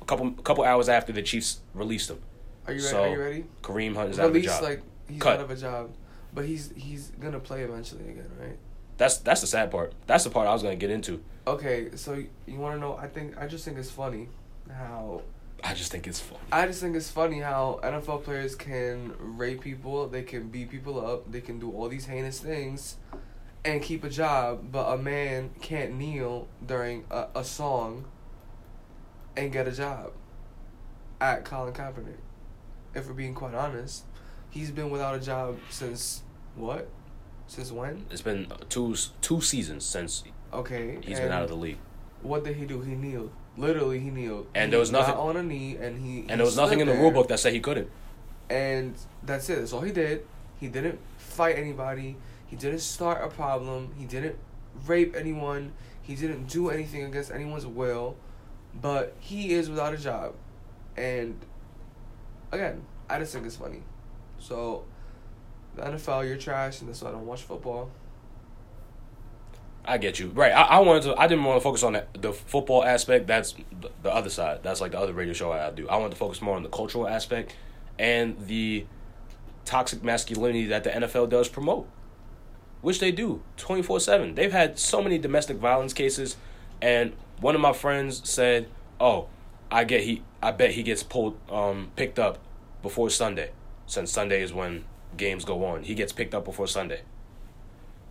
[0.00, 2.18] a couple a couple hours after the Chiefs released him,
[2.66, 2.90] Are you ready?
[2.90, 3.44] so are you ready?
[3.62, 4.62] Kareem Hunt is out of a Release job.
[4.62, 5.34] like he's Cut.
[5.38, 5.90] out of a job,
[6.34, 8.58] but he's he's gonna play eventually again, right?
[8.98, 9.92] That's that's the sad part.
[10.06, 11.22] That's the part I was gonna get into.
[11.46, 12.96] Okay, so you want to know?
[12.96, 14.28] I think I just think it's funny
[14.70, 15.22] how
[15.64, 16.40] I just think it's funny.
[16.50, 21.04] I just think it's funny how NFL players can rape people, they can beat people
[21.04, 22.96] up, they can do all these heinous things,
[23.64, 28.06] and keep a job, but a man can't kneel during a, a song
[29.36, 30.12] and get a job
[31.20, 32.18] at Colin Kaepernick.
[32.94, 34.04] If we're being quite honest,
[34.50, 36.22] he's been without a job since
[36.56, 36.88] what?
[37.52, 38.06] Since when?
[38.10, 41.76] It's been two two seasons since Okay, he's been out of the league,
[42.22, 42.80] What did he do?
[42.80, 43.30] He kneeled.
[43.58, 44.46] Literally, he kneeled.
[44.54, 46.22] And He there was nothing- got on a knee, and he.
[46.22, 47.90] he and there was nothing in the rule book that said he couldn't.
[48.48, 49.56] And that's it.
[49.58, 50.24] That's all he did.
[50.58, 52.16] He didn't fight anybody.
[52.46, 53.92] He didn't start a problem.
[53.98, 54.36] He didn't
[54.86, 55.72] rape anyone.
[56.00, 58.16] He didn't do anything against anyone's will.
[58.80, 60.34] But he is without a job.
[60.96, 61.38] And
[62.50, 63.82] again, I just think it's funny.
[64.38, 64.84] So,
[65.74, 67.90] the NFL, you're trash, and that's why I don't watch football.
[69.84, 70.28] I get you.
[70.28, 70.52] Right.
[70.52, 71.16] I, I wanted to.
[71.16, 73.26] I didn't want to focus on the, the football aspect.
[73.26, 74.60] That's the, the other side.
[74.62, 75.88] That's like the other radio show I do.
[75.88, 77.56] I wanted to focus more on the cultural aspect
[77.98, 78.86] and the
[79.64, 81.88] toxic masculinity that the NFL does promote,
[82.80, 84.34] which they do twenty four seven.
[84.34, 86.36] They've had so many domestic violence cases,
[86.80, 88.68] and one of my friends said,
[89.00, 89.26] "Oh,
[89.70, 90.22] I get he.
[90.40, 92.38] I bet he gets pulled, um, picked up
[92.82, 93.50] before Sunday,
[93.86, 94.84] since Sunday is when
[95.16, 95.82] games go on.
[95.82, 97.02] He gets picked up before Sunday.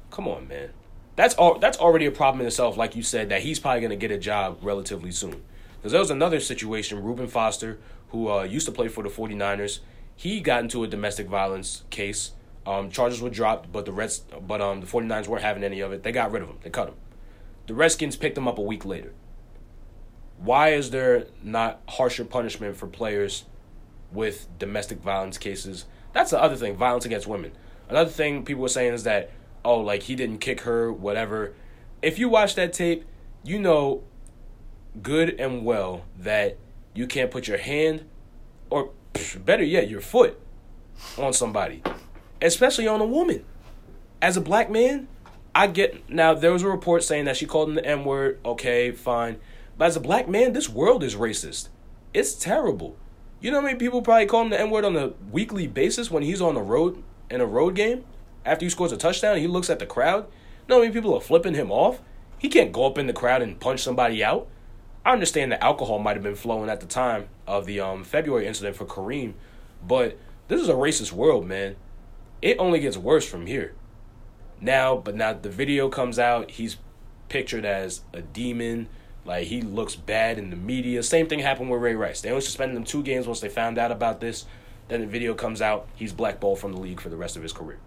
[0.10, 0.72] Come on, man."
[1.16, 1.60] That's all.
[1.60, 2.78] That's already a problem in itself.
[2.78, 5.42] Like you said, that he's probably going to get a job relatively soon.
[5.78, 9.80] Because there was another situation, Reuben Foster, who uh, used to play for the 49ers.
[10.16, 12.32] He got into a domestic violence case.
[12.66, 15.92] Um, charges were dropped, but the Reds, but um, the 49ers weren't having any of
[15.92, 16.04] it.
[16.04, 16.60] They got rid of him.
[16.62, 16.96] They cut him.
[17.66, 19.14] The Redskins picked him up a week later.
[20.38, 23.46] Why is there not harsher punishment for players
[24.12, 25.86] with domestic violence cases?
[26.14, 27.52] That's the other thing, violence against women.
[27.90, 29.32] Another thing people were saying is that,
[29.64, 31.54] oh, like he didn't kick her, whatever.
[32.02, 33.06] If you watch that tape,
[33.44, 34.04] you know
[35.02, 36.58] good and well that
[36.94, 38.06] you can't put your hand,
[38.70, 38.92] or
[39.46, 40.40] better yet, your foot
[41.18, 41.82] on somebody,
[42.42, 43.46] especially on a woman.
[44.22, 45.08] As a black man,
[45.54, 46.34] I get now.
[46.34, 48.40] There was a report saying that she called him the N word.
[48.46, 49.38] Okay, fine.
[49.78, 51.70] But as a black man, this world is racist.
[52.14, 52.96] It's terrible.
[53.42, 56.12] You know how many people probably call him the N word on a weekly basis
[56.12, 58.06] when he's on the road in a road game?
[58.46, 60.28] After he scores a touchdown, he looks at the crowd.
[60.28, 62.02] You know how many people are flipping him off?
[62.38, 64.48] He can't go up in the crowd and punch somebody out.
[65.04, 68.46] I understand that alcohol might have been flowing at the time of the um, February
[68.46, 69.34] incident for Kareem,
[69.88, 71.78] but this is a racist world, man.
[72.44, 73.74] It only gets worse from here.
[74.60, 76.78] Now, but now the video comes out, he's
[77.28, 78.88] pictured as a demon.
[79.26, 81.04] Like he looks bad in the media.
[81.04, 82.22] Same thing happened with Ray Rice.
[82.22, 84.46] They only suspended him two games once they found out about this.
[84.88, 87.54] Then the video comes out, he's blackballed from the league for the rest of his
[87.54, 87.80] career.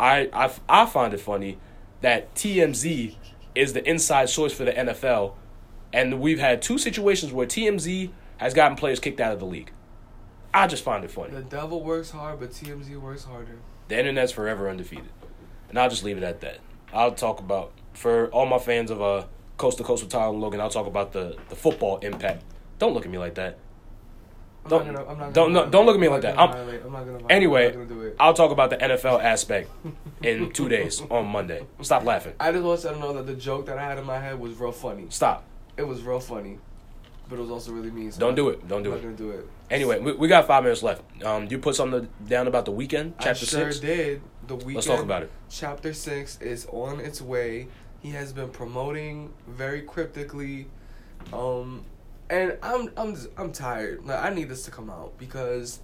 [0.00, 1.58] I I, I find it funny
[2.00, 3.16] that TMZ
[3.54, 5.34] is the inside source for the NFL,
[5.92, 9.70] And we've had two situations where TMZ has gotten players kicked out of the league.
[10.52, 11.34] I just find it funny.
[11.34, 13.58] The devil works hard, but TMZ works harder.
[13.88, 15.10] The internet's forever undefeated.
[15.68, 16.58] And I'll just leave it at that.
[16.92, 19.24] I'll talk about for all my fans of uh
[19.56, 22.42] Coast to Coast with Tyler and Logan, I'll talk about the, the football impact.
[22.78, 23.58] Don't look at me like that.
[24.64, 26.38] I'm Don't- gonna, I'm not don't- no, don't look at me like that.
[26.38, 27.18] I'm- violate- I'm not gonna.
[27.28, 28.12] Anyway, gonna do.
[28.18, 29.70] I'll talk about the NFL aspect
[30.22, 31.66] in two days on Monday.
[31.82, 32.32] Stop laughing.
[32.40, 34.54] I just want to know that the joke that I had in my head was
[34.58, 35.06] real funny.
[35.10, 35.44] Stop.
[35.76, 36.58] It was real funny,
[37.28, 38.10] but it was also really mean.
[38.10, 38.66] So Don't I'm- do it.
[38.66, 39.02] Don't do I'm it.
[39.04, 39.48] not gonna do it.
[39.70, 41.02] Anyway, we, we got five minutes left.
[41.22, 43.80] Um, you put something down about the Weeknd, I chapter sure six.
[43.80, 44.22] did.
[44.46, 44.74] The Weeknd.
[44.76, 45.30] Let's talk about it.
[45.50, 47.68] Chapter six is on its way.
[48.04, 50.66] He has been promoting very cryptically,
[51.32, 51.86] um,
[52.28, 54.04] and I'm I'm I'm tired.
[54.04, 55.80] Like I need this to come out because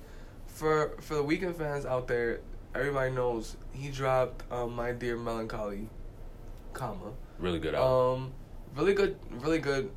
[0.46, 2.40] for for the Weeknd fans out there,
[2.74, 5.88] everybody knows he dropped um, my dear melancholy,
[6.74, 7.12] comma.
[7.38, 8.24] Really good album.
[8.24, 8.32] Um,
[8.76, 9.90] really good, really good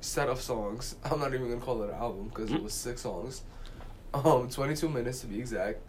[0.00, 0.96] set of songs.
[1.04, 2.56] I'm not even gonna call it an album because Mm.
[2.56, 3.42] it was six songs.
[4.14, 5.80] Um, 22 minutes to be exact,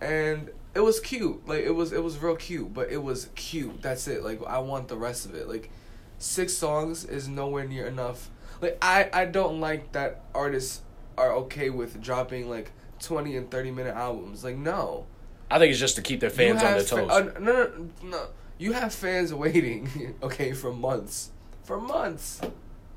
[0.00, 1.46] and it was cute.
[1.46, 2.72] Like it was, it was real cute.
[2.72, 3.82] But it was cute.
[3.82, 4.22] That's it.
[4.22, 5.48] Like I want the rest of it.
[5.48, 5.70] Like
[6.18, 8.30] six songs is nowhere near enough.
[8.60, 10.82] Like I, I don't like that artists
[11.18, 14.44] are okay with dropping like 20 and 30 minute albums.
[14.44, 15.06] Like no.
[15.50, 17.10] I think it's just to keep their fans on their toes.
[17.10, 18.26] fa- uh, no, no, no.
[18.56, 21.30] You have fans waiting, okay, for months,
[21.64, 22.40] for months,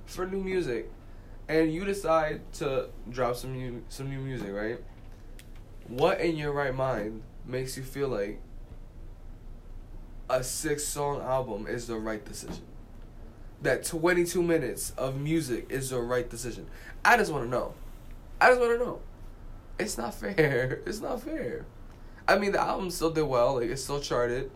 [0.06, 0.90] for new music,
[1.50, 4.80] and you decide to drop some new some new music, right?
[5.88, 8.40] What in your right mind makes you feel like
[10.30, 12.64] a six song album is the right decision?
[13.62, 16.68] That twenty two minutes of music is the right decision.
[17.04, 17.74] I just want to know.
[18.40, 19.00] I just want to know.
[19.80, 20.82] It's not fair.
[20.86, 21.66] It's not fair.
[22.28, 23.56] I mean, the album still did well.
[23.56, 24.50] Like, it still charted.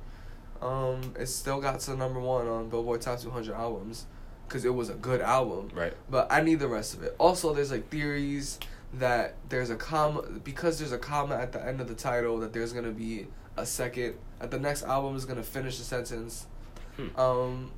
[0.62, 4.06] Um, it still got to number one on Billboard Top 200 albums
[4.48, 5.70] because it was a good album.
[5.74, 5.94] right.
[6.10, 7.16] But I need the rest of it.
[7.20, 8.60] Also, there's like theories
[8.94, 12.54] that there's a comma because there's a comma at the end of the title that
[12.54, 16.48] there's gonna be a second at the next album is gonna finish the sentence.
[16.98, 17.20] Hmm.
[17.20, 17.72] Um,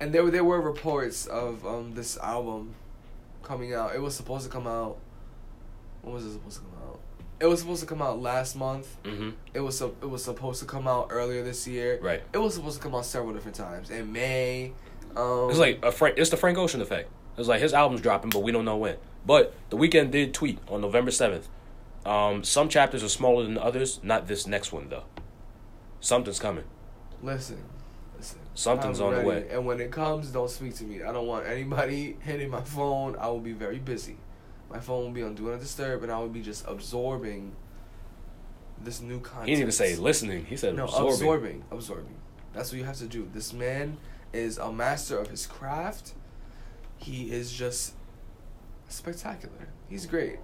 [0.00, 2.74] and there were there were reports of um this album
[3.42, 3.94] coming out.
[3.94, 4.98] It was supposed to come out.
[6.02, 7.00] When was it supposed to come out?
[7.38, 8.96] It was supposed to come out last month.
[9.02, 9.30] Mm-hmm.
[9.54, 11.98] It was sup- it was supposed to come out earlier this year.
[12.00, 12.22] Right.
[12.32, 14.72] It was supposed to come out several different times in May.
[15.16, 16.16] Um, It's like a Frank.
[16.18, 17.10] It's the Frank Ocean effect.
[17.36, 18.96] It's like his album's dropping, but we don't know when.
[19.26, 21.48] But the Weeknd did tweet on November seventh.
[22.04, 24.00] Um, some chapters are smaller than others.
[24.02, 25.04] Not this next one though.
[26.00, 26.64] Something's coming.
[27.22, 27.62] Listen,
[28.16, 28.38] listen.
[28.54, 29.48] Something's I'm on the way.
[29.50, 31.02] And when it comes, don't speak to me.
[31.02, 33.16] I don't want anybody hitting my phone.
[33.16, 34.16] I will be very busy.
[34.70, 37.54] My phone will be on Do Not Disturb, and I will be just absorbing
[38.82, 39.48] this new content.
[39.48, 40.44] He didn't even say listening.
[40.44, 41.12] He said no, absorbing.
[41.12, 41.64] absorbing.
[41.70, 42.16] absorbing.
[42.52, 43.28] That's what you have to do.
[43.32, 43.98] This man
[44.32, 46.14] is a master of his craft.
[46.98, 47.94] He is just
[48.88, 49.68] spectacular.
[49.88, 50.38] He's great.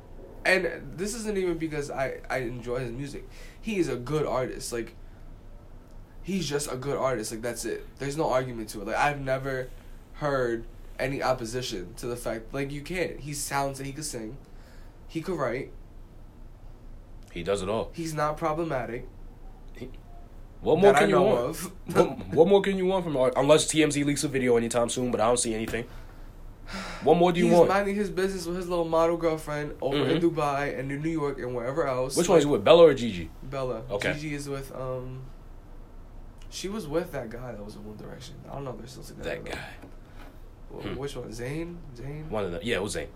[0.45, 3.29] And this isn't even because I, I enjoy his music.
[3.61, 4.73] He is a good artist.
[4.73, 4.95] Like
[6.23, 7.31] he's just a good artist.
[7.31, 7.87] Like that's it.
[7.99, 8.89] There's no argument to it.
[8.89, 9.69] Like I've never
[10.15, 10.65] heard
[10.99, 13.21] any opposition to the fact like you can't.
[13.21, 14.37] He sounds talented, he could sing.
[15.09, 15.73] He could write.
[17.33, 17.91] He does it all.
[17.95, 19.07] He's not problematic.
[20.63, 21.39] What more that can you want?
[21.39, 21.73] of.
[21.93, 23.35] what, what more can you want from art?
[23.37, 25.87] Unless TMZ leaks a video anytime soon, but I don't see anything.
[27.03, 27.65] What more do you He's want?
[27.69, 30.23] He's minding his business with his little model girlfriend over in Mhm.
[30.23, 32.17] Dubai and in New York and wherever else.
[32.17, 33.31] Which one is with, Bella or Gigi?
[33.43, 33.83] Bella.
[33.91, 34.13] Okay.
[34.15, 35.23] Gigi is with um.
[36.51, 38.35] She was with that guy that was in One Direction.
[38.49, 39.29] I don't know if they're still together.
[39.31, 39.59] That guy.
[40.71, 40.97] Hmm.
[40.97, 41.29] Which one?
[41.31, 41.77] Zayn.
[41.97, 42.29] Zayn.
[42.31, 42.61] One of them.
[42.63, 43.09] Yeah, it was Zayn.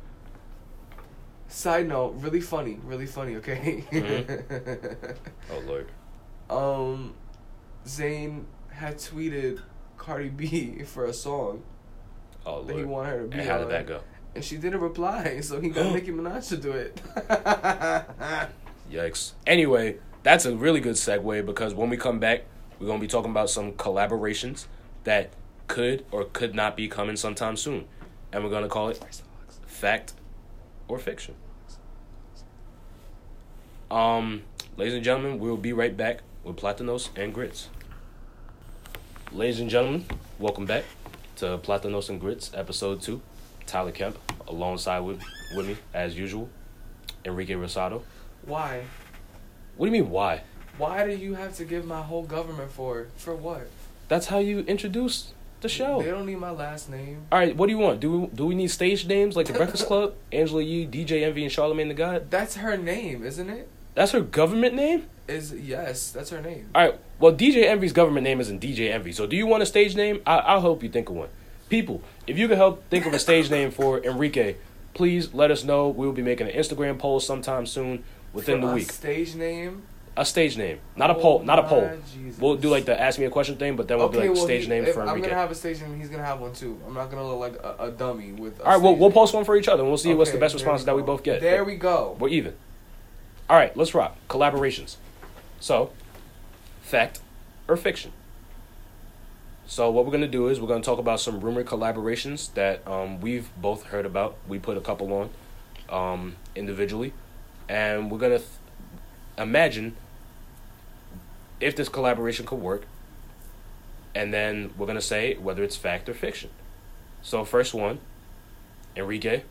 [1.49, 3.37] Side note, really funny, really funny.
[3.37, 3.85] Okay.
[5.51, 5.89] Oh lord.
[6.51, 7.15] um,
[7.87, 9.61] Zayn had tweeted
[9.97, 11.63] Cardi B for a song
[12.47, 12.89] Oh that he lord.
[12.89, 14.01] wanted her to be And how did on, that go?
[14.35, 17.03] And she didn't reply, so he got Nicki Minaj to do it.
[18.91, 19.33] Yikes.
[19.47, 22.45] Anyway, that's a really good segue because when we come back,
[22.79, 24.67] we're gonna be talking about some collaborations
[25.05, 25.31] that
[25.67, 27.87] could or could not be coming sometime soon,
[28.33, 29.05] and we're gonna call it
[29.67, 30.13] fact
[30.87, 31.35] or fiction.
[33.91, 34.43] Um,
[34.77, 37.69] ladies and gentlemen, we'll be right back with Platanos and Grits.
[39.33, 40.05] Ladies and gentlemen,
[40.39, 40.85] welcome back
[41.37, 43.21] to Platanos and Grits, episode two.
[43.67, 45.21] Tyler Kemp, alongside with,
[45.55, 46.49] with me, as usual,
[47.25, 48.03] Enrique Rosado.
[48.45, 48.85] Why?
[49.77, 50.43] What do you mean, why?
[50.79, 53.09] Why do you have to give my whole government for?
[53.17, 53.69] For what?
[54.09, 56.01] That's how you introduce the show.
[56.01, 57.27] They don't need my last name.
[57.33, 58.01] All right, what do you want?
[58.01, 61.43] Do we, do we need stage names like the Breakfast Club, Angela Yee, DJ Envy,
[61.43, 62.31] and Charlemagne the God?
[62.31, 63.69] That's her name, isn't it?
[63.95, 65.07] That's her government name.
[65.27, 66.69] Is yes, that's her name.
[66.75, 67.01] All right.
[67.19, 69.13] Well, DJ Envy's government name isn't DJ Envy.
[69.13, 70.21] So, do you want a stage name?
[70.27, 71.29] I, I'll help you think of one.
[71.69, 74.57] People, if you can help think of a stage name for Enrique,
[74.95, 75.89] please let us know.
[75.89, 78.93] We will be making an Instagram poll sometime soon within For the a week.
[78.93, 79.83] Stage name.
[80.19, 81.91] A stage name, not a Oh poll, not a poll.
[82.15, 82.41] Jesus.
[82.41, 84.45] We'll do like the ask me a question thing, but then we'll do like well,
[84.45, 85.99] stage he- name for I'm gonna have a stage name.
[86.01, 86.81] He's gonna have one too.
[86.87, 88.59] I'm not gonna look like a, a dummy with.
[88.61, 90.39] A All right, we'll we'll post one for each other, and we'll see what's the
[90.39, 91.43] best response that we both get.
[91.43, 92.17] There we go.
[92.19, 92.55] We're even.
[93.51, 94.17] All right, let's rock.
[94.31, 94.97] Collaborations.
[95.61, 95.91] So,
[96.87, 97.21] fact
[97.69, 98.13] or fiction?
[99.67, 103.21] So, what we're to do is we're to talk about some rumored collaborations that um,
[103.21, 104.37] we've both heard about.
[104.47, 105.31] We put a couple on
[105.89, 107.13] um, individually.
[107.69, 108.49] And we're to th-
[109.37, 109.97] imagine
[111.59, 112.87] if this collaboration could work.
[114.15, 116.51] And then we're to say whether it's fact or fiction.
[117.23, 117.99] So, first one
[118.95, 119.43] Enrique,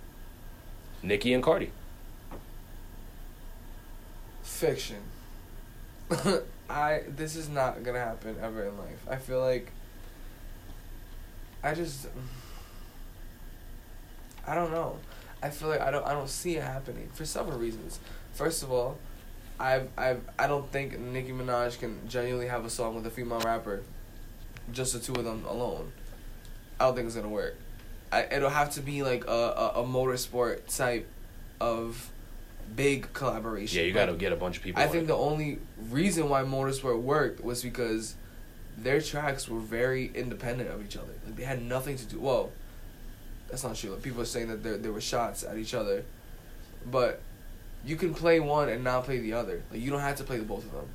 [1.03, 1.71] Nicki, and Cardi.
[4.43, 5.01] Fiction.
[6.69, 9.05] I this is not gonna happen ever in life.
[9.09, 9.71] I feel like
[11.63, 12.07] I just
[14.47, 14.97] I don't know.
[15.41, 17.99] I feel like I don't I don't see it happening for several reasons.
[18.33, 18.97] First of all,
[19.59, 23.39] I've I've I don't think Nicki Minaj can genuinely have a song with a female
[23.41, 23.83] rapper,
[24.71, 25.91] just the two of them alone.
[26.79, 27.55] I don't think it's gonna work.
[28.11, 31.07] I it'll have to be like a a, a motorsport type
[31.59, 32.09] of
[32.75, 33.79] big collaboration.
[33.79, 34.81] Yeah, you got to get a bunch of people.
[34.81, 35.07] I think it.
[35.07, 38.15] the only reason why Motorsport worked was because
[38.77, 41.13] their tracks were very independent of each other.
[41.25, 42.19] Like they had nothing to do.
[42.19, 42.51] Well,
[43.49, 43.91] that's not true.
[43.91, 46.03] Like, people are saying that there there were shots at each other,
[46.85, 47.21] but
[47.85, 49.63] you can play one and not play the other.
[49.71, 50.87] Like you don't have to play the both of them.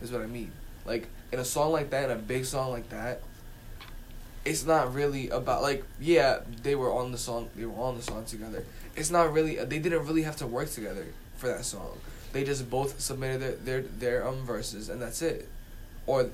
[0.00, 0.52] Is what I mean.
[0.86, 3.22] Like in a song like that, in a big song like that,
[4.44, 8.02] it's not really about like yeah they were on the song they were on the
[8.02, 8.64] song together.
[8.96, 11.98] It's not really they didn't really have to work together for that song.
[12.32, 15.48] They just both submitted their their, their um verses and that's it,
[16.06, 16.30] or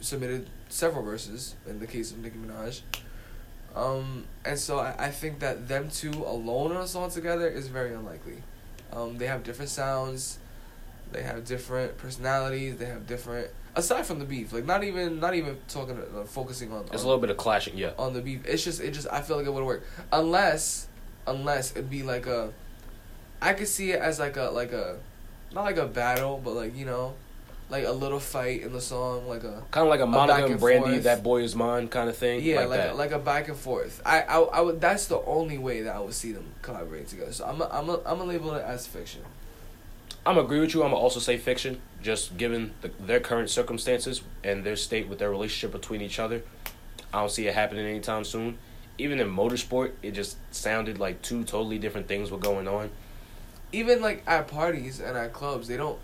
[0.00, 2.82] submitted several verses in the case of Nicki Minaj.
[3.74, 7.68] Um, and so I, I think that them two alone on a song together is
[7.68, 8.42] very unlikely.
[8.92, 10.38] Um, they have different sounds,
[11.12, 15.34] they have different personalities, they have different aside from the beef, like not even not
[15.34, 17.92] even talking uh, focusing on There's on, a little bit of clashing, yeah.
[17.98, 18.44] on the beef.
[18.46, 20.88] It's just it just I feel like it would work unless
[21.26, 22.52] unless it'd be like a
[23.40, 24.98] I could see it as like a like a
[25.52, 27.14] not like a battle, but like you know,
[27.68, 30.52] like a little fight in the song, like a Kind of like a Monica and
[30.52, 31.02] and Brandy, forth.
[31.04, 32.42] that boy is mine kind of thing.
[32.42, 32.92] yeah, like, like that.
[32.92, 34.00] a, like a back and forth.
[34.04, 37.32] I, I I would that's the only way that I would see them collaborating together.
[37.32, 39.22] So I'm a, I'm a, I'm gonna label it as fiction.
[40.24, 40.82] I'm agree with you.
[40.82, 45.18] I'm gonna also say fiction, just given the, their current circumstances and their state with
[45.18, 46.40] their relationship between each other.
[47.12, 48.58] I don't see it happening anytime soon.
[48.96, 52.90] Even in motorsport, it just sounded like two totally different things were going on.
[53.72, 55.98] Even like at parties and at clubs, they don't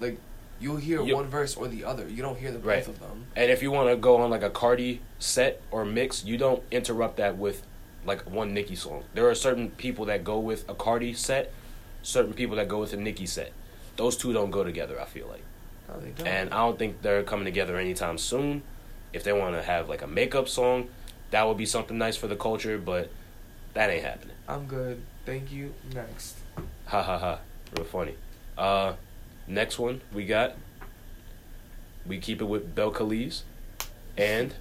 [0.00, 0.18] like
[0.60, 2.06] you'll hear You- one verse or the other.
[2.06, 2.86] You don't hear the both Right.
[2.86, 3.24] of them.
[3.34, 6.62] And if you want to go on like a Cardi set or mix, you don't
[6.70, 7.62] interrupt that with
[8.04, 9.04] like one Nicki song.
[9.14, 11.52] There are certain people that go with a Cardi set,
[12.02, 13.52] certain people that go with a Nicki set.
[13.98, 14.98] Those two don't go together.
[14.98, 15.42] I feel like.
[15.88, 18.62] No, and I don't think they're coming together anytime soon.
[19.12, 20.88] If they want to have like a makeup song,
[21.30, 23.10] that would be something nice for the culture, but
[23.74, 24.36] that ain't happening.
[24.46, 25.02] I'm good.
[25.26, 25.74] Thank you.
[25.94, 26.36] Next.
[26.86, 27.38] Ha ha ha.
[27.76, 28.14] Real funny.
[28.56, 28.94] Uh,
[29.46, 30.56] next one we got.
[32.06, 33.42] We keep it with Belcalis
[34.16, 34.54] and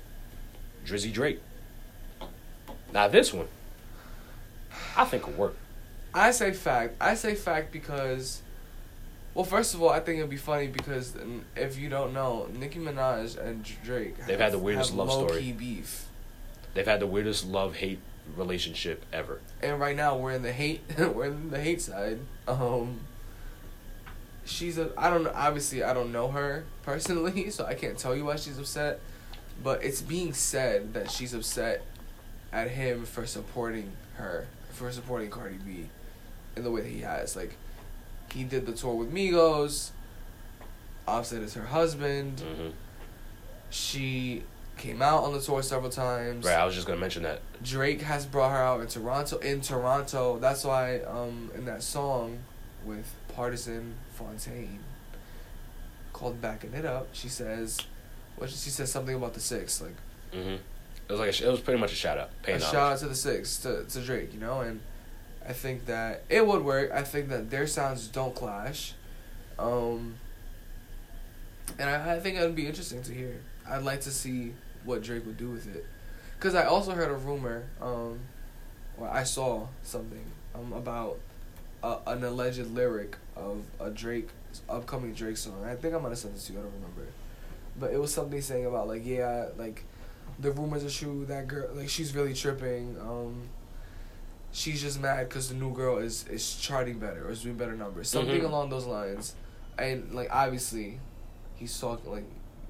[0.86, 1.40] Drizzy Drake.
[2.94, 3.48] Now this one,
[4.96, 5.56] I think will work.
[6.14, 6.96] I say fact.
[7.00, 8.42] I say fact because,
[9.38, 11.16] well, first of all, I think it'd be funny because
[11.56, 15.52] if you don't know, Nicki Minaj and Drake They've had the weirdest love story.
[15.52, 16.08] beef,
[16.74, 18.00] They've had the weirdest love hate
[18.36, 19.40] relationship ever.
[19.62, 20.82] and right now we're in the hate.
[20.98, 22.18] we're in the hate side.
[22.48, 23.02] Um.
[24.44, 24.92] She's a.
[24.98, 25.34] I don't know.
[25.36, 29.02] Obviously, I don't know her personally, so I can't tell you why she's upset.
[29.64, 31.84] But it's being said that she's upset
[32.52, 35.90] at him for supporting her, for supporting Cardi B,
[36.56, 37.36] in the way that he has.
[37.36, 37.56] Like,
[38.34, 39.92] he did the tour with Migos.
[41.08, 42.40] Offset is her husband.
[42.42, 42.70] hmm
[43.70, 44.44] She
[44.78, 46.46] came out on the tour several times.
[46.46, 47.42] Right, I was just gonna mention that.
[47.64, 49.38] Drake has brought her out in Toronto.
[49.40, 52.40] In Toronto, that's why um in that song
[52.86, 54.80] with Pardison Fontaine
[56.14, 57.78] called "Backing It Up," she says,
[58.38, 59.96] what she says something about the six, like
[60.34, 60.62] hmm It
[61.12, 62.30] was like a, it was pretty much a shout out.
[62.46, 64.80] A shout out to the six to to Drake, you know, and
[65.48, 66.92] I think that it would work.
[66.92, 68.94] I think that their sounds don't clash,
[69.58, 70.16] um,
[71.80, 73.42] and I, I think it would be interesting to hear.
[73.70, 75.86] I'd like to see what Drake would do with it,
[76.38, 78.20] because I also heard a rumor, um,
[78.98, 81.20] or I saw something um about
[81.84, 84.30] a, an alleged lyric of a Drake
[84.68, 85.64] upcoming Drake song.
[85.66, 86.60] I think I'm gonna send this to you.
[86.60, 87.08] I don't remember,
[87.80, 89.86] but it was something saying about like yeah like
[90.40, 91.26] the rumors are true.
[91.26, 92.98] That girl, like, she's really tripping.
[93.00, 93.50] Um,
[94.52, 97.76] she's just mad because the new girl is is charting better or is doing better
[97.76, 98.46] numbers, something Mhm.
[98.46, 99.36] along those lines.
[99.78, 101.00] And like, obviously,
[101.56, 102.24] he's talking like.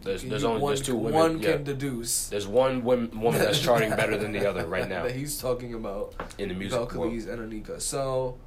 [0.03, 1.13] There's there's only one, there's two women.
[1.13, 1.53] One yeah.
[1.53, 2.27] can deduce.
[2.29, 5.73] There's one woman, woman that's charting better than the other right now that he's talking
[5.73, 6.13] about.
[6.37, 7.11] in the music world.
[7.13, 7.81] Belcalis and Onika.
[7.81, 8.37] So,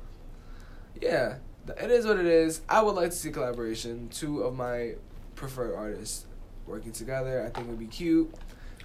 [1.00, 1.36] yeah,
[1.76, 2.60] it is what it is.
[2.68, 4.08] I would like to see collaboration.
[4.10, 4.94] Two of my
[5.34, 6.26] preferred artists
[6.66, 7.44] working together.
[7.44, 8.32] I think would be cute.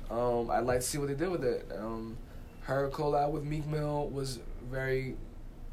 [0.10, 1.70] Um, I'd like to see what they did with it.
[1.78, 2.18] Um,
[2.66, 4.40] her collab with Meek Mill was
[4.70, 5.16] very,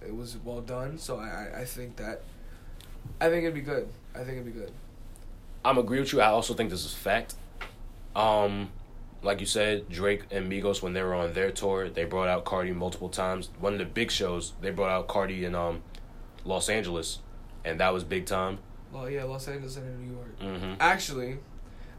[0.05, 0.99] it was well done.
[0.99, 2.23] So I, I, think that,
[3.21, 3.89] I think it'd be good.
[4.15, 4.73] I think it'd be good.
[5.65, 6.21] I'm agree with you.
[6.21, 7.35] I also think this is fact.
[8.15, 8.71] Um,
[9.23, 12.45] like you said, Drake and Migos when they were on their tour, they brought out
[12.45, 13.49] Cardi multiple times.
[13.59, 15.83] One of the big shows, they brought out Cardi in um,
[16.45, 17.21] Los Angeles,
[17.65, 18.59] and that was big time.
[18.93, 20.41] Well, yeah, Los Angeles and New York.
[20.41, 20.75] Mm-hmm.
[20.81, 21.39] Actually,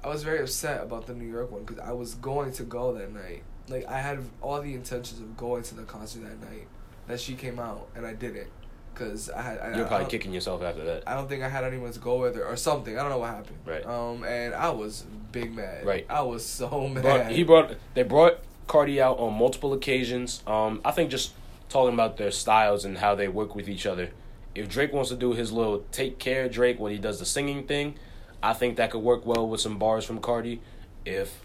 [0.03, 2.93] I was very upset about the New York one because I was going to go
[2.93, 3.43] that night.
[3.67, 6.67] Like I had all the intentions of going to the concert that night.
[7.07, 8.47] That she came out and I didn't,
[8.95, 9.59] cause I had.
[9.59, 11.03] I, You're probably kicking yourself after that.
[11.05, 12.97] I don't think I had anyone to go with her or something.
[12.97, 13.57] I don't know what happened.
[13.65, 13.85] Right.
[13.85, 15.85] Um, and I was big mad.
[15.85, 16.05] Right.
[16.09, 17.03] I was so mad.
[17.03, 20.41] Brought, he brought they brought Cardi out on multiple occasions.
[20.47, 21.33] Um, I think just
[21.67, 24.11] talking about their styles and how they work with each other.
[24.55, 27.65] If Drake wants to do his little take care Drake when he does the singing
[27.65, 27.95] thing,
[28.41, 30.61] I think that could work well with some bars from Cardi.
[31.05, 31.41] If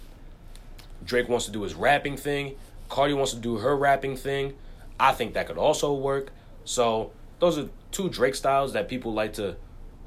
[1.05, 2.57] Drake wants to do his rapping thing,
[2.89, 4.55] Cardi wants to do her rapping thing,
[4.99, 6.33] I think that could also work.
[6.65, 9.57] So those are two Drake styles that people like to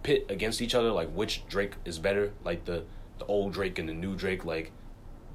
[0.04, 2.84] pit against each other, like which Drake is better, like the
[3.20, 4.72] the old Drake and the new Drake, like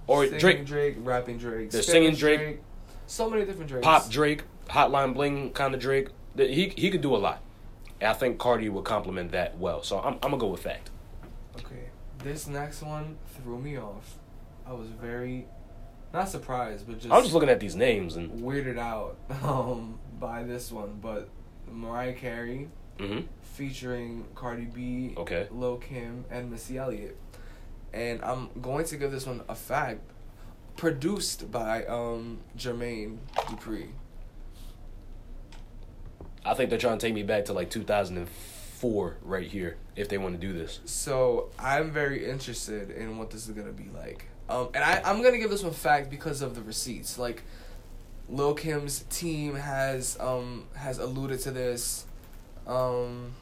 [0.07, 2.61] or singing Drake Drake, rapping Drake, The singing Drake,
[3.07, 3.85] so many different Drakes.
[3.85, 6.09] pop Drake, Hotline Bling kind of Drake.
[6.35, 7.43] That He he could do a lot.
[8.01, 9.83] And I think Cardi would complement that well.
[9.83, 10.91] So I'm I'm gonna go with fact.
[11.59, 11.89] Okay,
[12.19, 14.19] this next one threw me off.
[14.69, 15.47] I was very,
[16.13, 17.13] not surprised, but just.
[17.13, 21.29] I was just looking at these names and weirded out um, by this one, but
[21.71, 25.47] Mariah Carey hmm featuring Cardi B, Okay.
[25.51, 27.17] Lil Kim, and Missy Elliott.
[27.95, 30.01] And I'm going to give this one a fact.
[30.77, 33.89] Produced by um, Jermaine Dupri.
[36.45, 40.19] I think they're trying to take me back to like 2004 right here if they
[40.19, 40.81] want to do this.
[40.85, 44.27] So I'm very interested in what this is gonna be like.
[44.49, 47.19] Um, and I, I'm gonna give this one fact because of the receipts.
[47.19, 47.43] Like,
[48.29, 52.07] Lil Kim's team has um has alluded to this.
[52.67, 53.35] Um,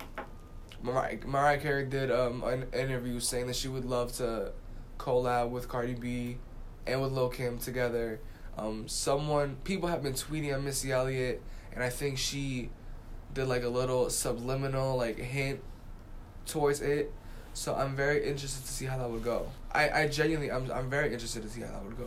[0.83, 4.53] Mariah, Mariah Carey did um an interview saying that she would love to
[4.99, 6.39] collab with Cardi B
[6.87, 8.21] and with Lil Kim together.
[8.57, 11.43] Um, someone people have been tweeting at Missy Elliott,
[11.73, 12.71] and I think she
[13.33, 15.61] did like a little subliminal like hint
[16.47, 17.13] towards it.
[17.55, 19.47] So I'm very interested to see how that would go.
[19.73, 22.07] I, I genuinely I'm I'm very interested to see how that would go.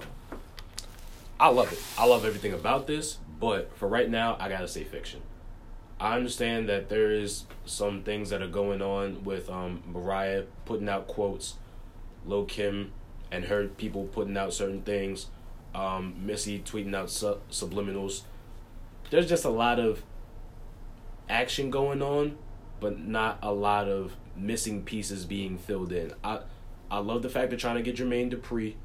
[1.39, 1.79] I love it.
[1.97, 5.21] I love everything about this, but for right now, I gotta say fiction.
[5.99, 10.89] I understand that there is some things that are going on with um, Mariah putting
[10.89, 11.55] out quotes,
[12.25, 12.91] Lil Kim
[13.31, 15.27] and her people putting out certain things,
[15.73, 18.23] um, Missy tweeting out su- subliminals.
[19.09, 20.03] There's just a lot of
[21.29, 22.37] action going on,
[22.79, 26.13] but not a lot of missing pieces being filled in.
[26.23, 26.39] I
[26.89, 28.75] I love the fact they're trying to get Jermaine Dupri.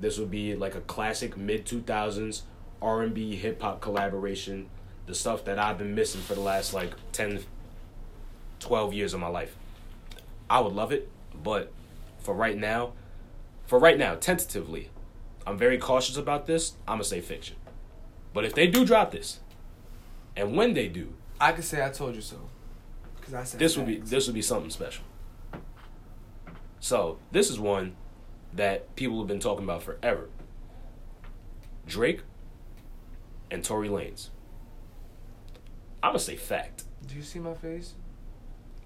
[0.00, 2.44] This would be like a classic mid two thousands
[2.80, 4.68] R and B hip hop collaboration.
[5.06, 7.40] The stuff that I've been missing for the last like 10,
[8.60, 9.56] 12 years of my life.
[10.48, 11.08] I would love it,
[11.42, 11.72] but
[12.18, 12.92] for right now,
[13.66, 14.90] for right now, tentatively,
[15.46, 16.74] I'm very cautious about this.
[16.86, 17.56] I'm gonna say fiction.
[18.32, 19.40] But if they do drop this,
[20.36, 22.49] and when they do, I could say I told you so.
[23.30, 25.04] Cause I said this would be this would be something special.
[26.80, 27.94] So this is one
[28.54, 30.28] that people have been talking about forever.
[31.86, 32.22] Drake
[33.48, 34.30] and Tory Lanez.
[36.02, 36.84] I'm gonna say fact.
[37.06, 37.94] Do you see my face?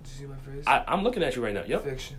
[0.03, 0.65] Do you see my face?
[0.67, 1.65] I, I'm looking at you right now.
[1.67, 1.85] Yep.
[1.85, 2.19] Fiction.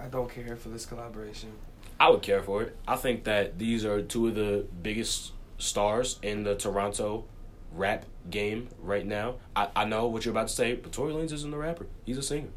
[0.00, 1.52] I don't care for this collaboration.
[2.00, 2.76] I would care for it.
[2.88, 7.26] I think that these are two of the biggest stars in the Toronto
[7.74, 9.36] rap game right now.
[9.54, 11.86] I, I know what you're about to say, but Tory Lanez isn't a rapper.
[12.04, 12.48] He's a singer.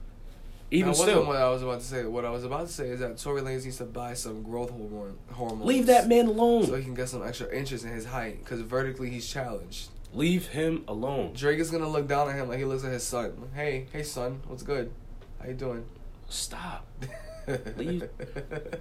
[0.69, 2.03] Even that still, what I was about to say.
[2.05, 4.69] What I was about to say is that Tory Lanez needs to buy some growth
[4.69, 5.65] hormone hormones.
[5.65, 6.65] leave that man alone.
[6.65, 8.39] so he can get some extra inches in his height.
[8.39, 9.89] Because vertically he's challenged.
[10.13, 11.33] Leave him alone.
[11.33, 13.49] Drake is gonna look down at him like he looks at his son.
[13.53, 14.91] Hey, hey son, what's good?
[15.39, 15.85] How you doing?
[16.27, 16.85] Stop.
[17.77, 18.09] Leave-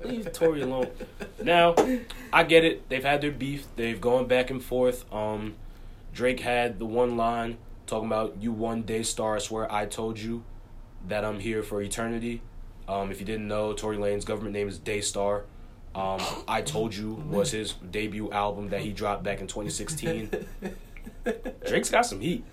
[0.04, 0.90] leave Tory alone.
[1.40, 1.76] Now,
[2.32, 2.88] I get it.
[2.88, 3.64] They've had their beef.
[3.76, 5.04] They've gone back and forth.
[5.12, 5.54] Um,
[6.16, 10.18] Drake had the one line talking about "You one day star." I swear I told
[10.18, 10.44] you
[11.06, 12.40] that I'm here for eternity.
[12.88, 15.44] Um, if you didn't know, Tory Lanez government name is Daystar.
[15.94, 20.30] Um, I Told You was his debut album that he dropped back in 2016.
[21.66, 22.44] Drake's got some heat.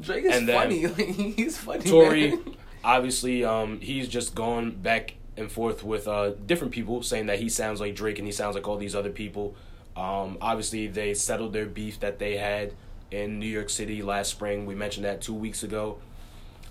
[0.00, 0.86] Drake is funny.
[0.86, 0.96] Like,
[1.36, 1.90] he's funny.
[1.90, 2.56] Tory, man.
[2.84, 7.48] obviously, um, he's just gone back and forth with uh, different people saying that he
[7.48, 9.56] sounds like Drake and he sounds like all these other people.
[9.96, 12.74] Um, obviously, they settled their beef that they had
[13.10, 14.66] in New York City last spring.
[14.66, 15.98] We mentioned that two weeks ago.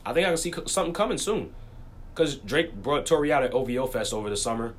[0.05, 1.53] I think I can see something coming soon.
[2.13, 4.73] Because Drake brought Tory out at OVO Fest over the summer.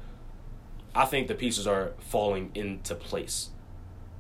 [0.94, 3.50] I think the pieces are falling into place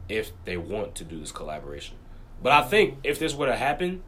[0.08, 1.96] if they want to do this collaboration.
[2.42, 4.02] But I think if this were to happen,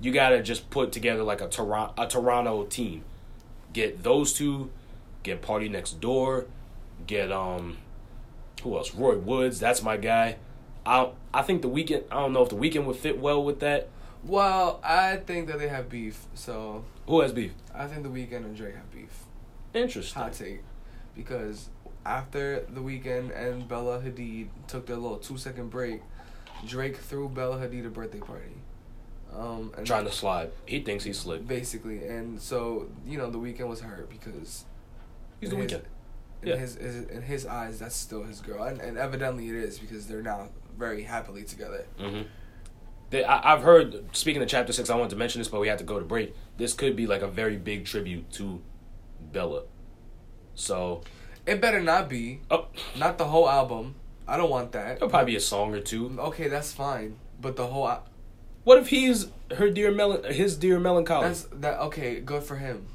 [0.00, 3.04] you gotta just put together like a Toronto a Toronto team.
[3.72, 4.70] Get those two,
[5.22, 6.46] get PartyNextDoor,
[7.06, 7.78] get um
[8.62, 8.94] who else?
[8.94, 10.36] Roy Woods, that's my guy.
[10.86, 13.60] I I think the Weeknd I don't know if the Weeknd would fit well with
[13.60, 13.88] that.
[14.24, 16.24] Well, I think that they have beef.
[16.34, 17.52] So Who has beef?
[17.74, 19.24] I think the Weeknd and Drake have beef.
[19.74, 20.22] Interesting.
[20.22, 20.60] Hot take,
[21.14, 21.68] because
[22.06, 26.00] after the Weeknd and Bella Hadid took their little two second break,
[26.66, 28.54] Drake threw Bella Hadid a birthday party.
[29.36, 30.50] Um, and Trying to slide.
[30.64, 31.46] He thinks he's slick.
[31.46, 34.64] basically, and so you know the Weeknd was hurt because
[35.40, 35.82] He's the his- Weeknd.
[36.42, 36.56] In Yeah.
[36.56, 40.06] his, his in his eyes, that's still his girl, and, and evidently it is because
[40.06, 41.86] they're now very happily together.
[42.00, 42.22] Mm-hmm.
[43.10, 44.04] They, I, I've heard.
[44.16, 46.04] Speaking of chapter six, I wanted to mention this, but we had to go to
[46.04, 46.34] break.
[46.56, 48.60] This could be like a very big tribute to
[49.32, 49.64] Bella.
[50.54, 51.02] So,
[51.46, 53.96] It better not be, oh, not the whole album.
[54.26, 54.96] I don't want that.
[54.96, 56.16] it'll probably be a song or two.
[56.18, 58.06] Okay, that's fine, but the whole al-
[58.62, 61.26] What if he's her dear melon, his dear melancholy?
[61.26, 61.78] that's that.
[61.80, 62.86] Okay, good for him.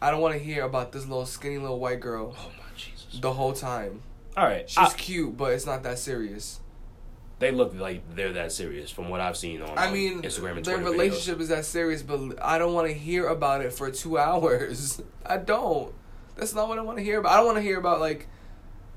[0.00, 3.18] I don't want to hear about this little skinny little white girl oh my Jesus!
[3.20, 4.02] the whole time.
[4.36, 6.59] All right, She's I- cute, but it's not that serious.
[7.40, 9.76] They look like they're that serious from what I've seen on.
[9.76, 10.92] I mean, Instagram and their Twitter videos.
[10.92, 15.02] relationship is that serious, but I don't want to hear about it for two hours.
[15.26, 15.92] I don't.
[16.36, 17.32] That's not what I want to hear about.
[17.32, 18.28] I don't want to hear about like.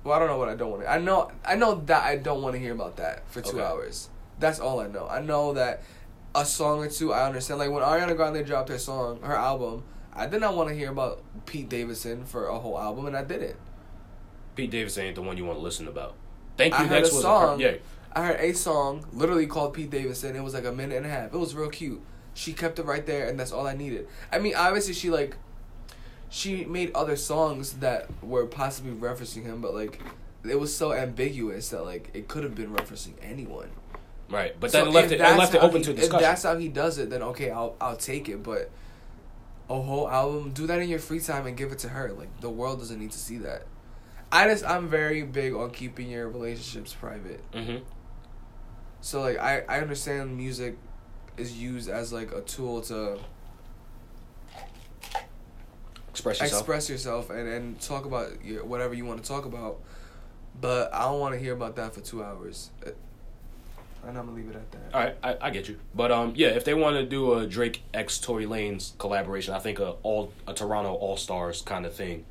[0.04, 0.91] Well, I don't know what I don't want to.
[0.91, 1.32] I know.
[1.46, 3.66] I know that I don't want to hear about that for two Okay.
[3.66, 4.10] hours.
[4.39, 5.08] That's all I know.
[5.08, 5.82] I know that
[6.36, 7.14] a song or two.
[7.14, 7.60] I understand.
[7.60, 9.84] Like when Ariana Grande dropped her song, her album,
[10.14, 13.24] I did not want to hear about Pete Davidson for a whole album, and I
[13.24, 13.56] didn't.
[14.56, 16.16] Pete Davidson ain't the one you want to listen about.
[16.58, 16.80] Thank you.
[16.84, 17.62] I heard Next a song.
[17.62, 17.76] A, yeah,
[18.16, 20.36] I heard a song literally called Pete Davidson.
[20.36, 21.34] It was like a minute and a half.
[21.34, 22.01] It was real cute.
[22.36, 24.07] She kept it right there, and that's all I needed.
[24.32, 25.36] I mean, obviously, she like,
[26.30, 29.99] she made other songs that were possibly referencing him, but like,
[30.43, 33.70] it was so ambiguous that like it could have been referencing anyone.
[34.30, 34.55] right.
[34.59, 36.22] But So then left if it, left it open he- to If discussion.
[36.24, 38.41] that's how he does it, then okay, I'll I'll take it.
[38.43, 38.70] But
[39.70, 42.11] a whole album, do that in your free time and give it to her.
[42.11, 43.66] Like the world doesn't need to see that.
[44.32, 47.41] I just I'm very big on keeping your relationships private.
[47.53, 47.78] hmm
[49.04, 50.78] So like I I understand music
[51.36, 53.20] is used as like a tool to
[56.10, 56.62] Express yourself.
[56.62, 59.80] express yourself and and talk about your, whatever you want to talk about.
[60.60, 62.70] But I don't want to hear about that for two hours.
[62.86, 62.91] Uh,
[64.08, 64.93] And I'm gonna leave it at that.
[64.93, 65.80] All right, I, I get you.
[65.93, 69.60] But um, yeah, if they want to do a Drake X Tory Lanez collaboration, I
[69.60, 72.24] think a all a Toronto All Stars kind of thing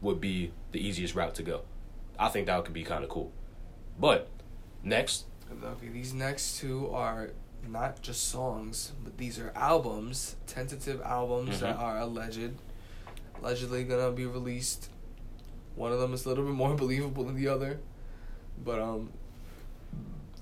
[0.00, 1.62] would be the easiest route to go.
[2.18, 3.32] I think that could be kind of cool.
[3.98, 4.28] But
[4.82, 7.30] next, Okay, these next two are
[7.68, 11.80] not just songs, but these are albums, tentative albums that Mhm.
[11.82, 12.52] are alleged,
[13.40, 14.90] allegedly gonna be released.
[15.74, 17.80] One of them is a little bit more believable than the other,
[18.62, 19.10] but um,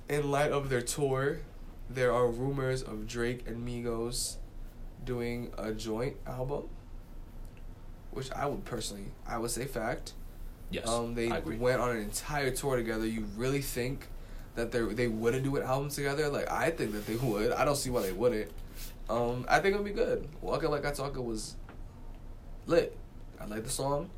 [0.09, 1.41] in light of their tour,
[1.89, 4.37] there are rumors of Drake and Migos
[5.05, 6.69] doing a joint album,
[8.11, 10.13] which I would personally, I would say fact.
[10.71, 13.07] yes, Um, they went on an entire tour together.
[13.07, 14.09] You really think
[14.55, 16.29] that they they wouldn't do an album together?
[16.29, 17.53] Like I think that they would.
[17.53, 18.51] I don't see why they wouldn't.
[19.09, 20.29] Um, I think it'd be good.
[20.41, 21.57] Walking like I talk it was
[22.67, 22.97] lit.
[23.41, 24.11] I like the song.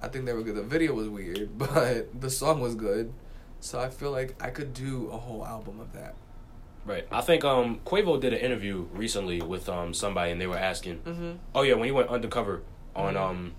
[0.00, 0.56] I think they were good.
[0.56, 3.12] The video was weird, but the song was good.
[3.60, 6.14] So I feel like I could do a whole album of that.
[6.84, 7.06] Right.
[7.12, 10.98] I think um Quavo did an interview recently with um somebody and they were asking,
[11.04, 11.32] Mm-hmm.
[11.54, 12.62] oh yeah, when he went undercover
[12.96, 13.20] on Mhm.
[13.20, 13.52] um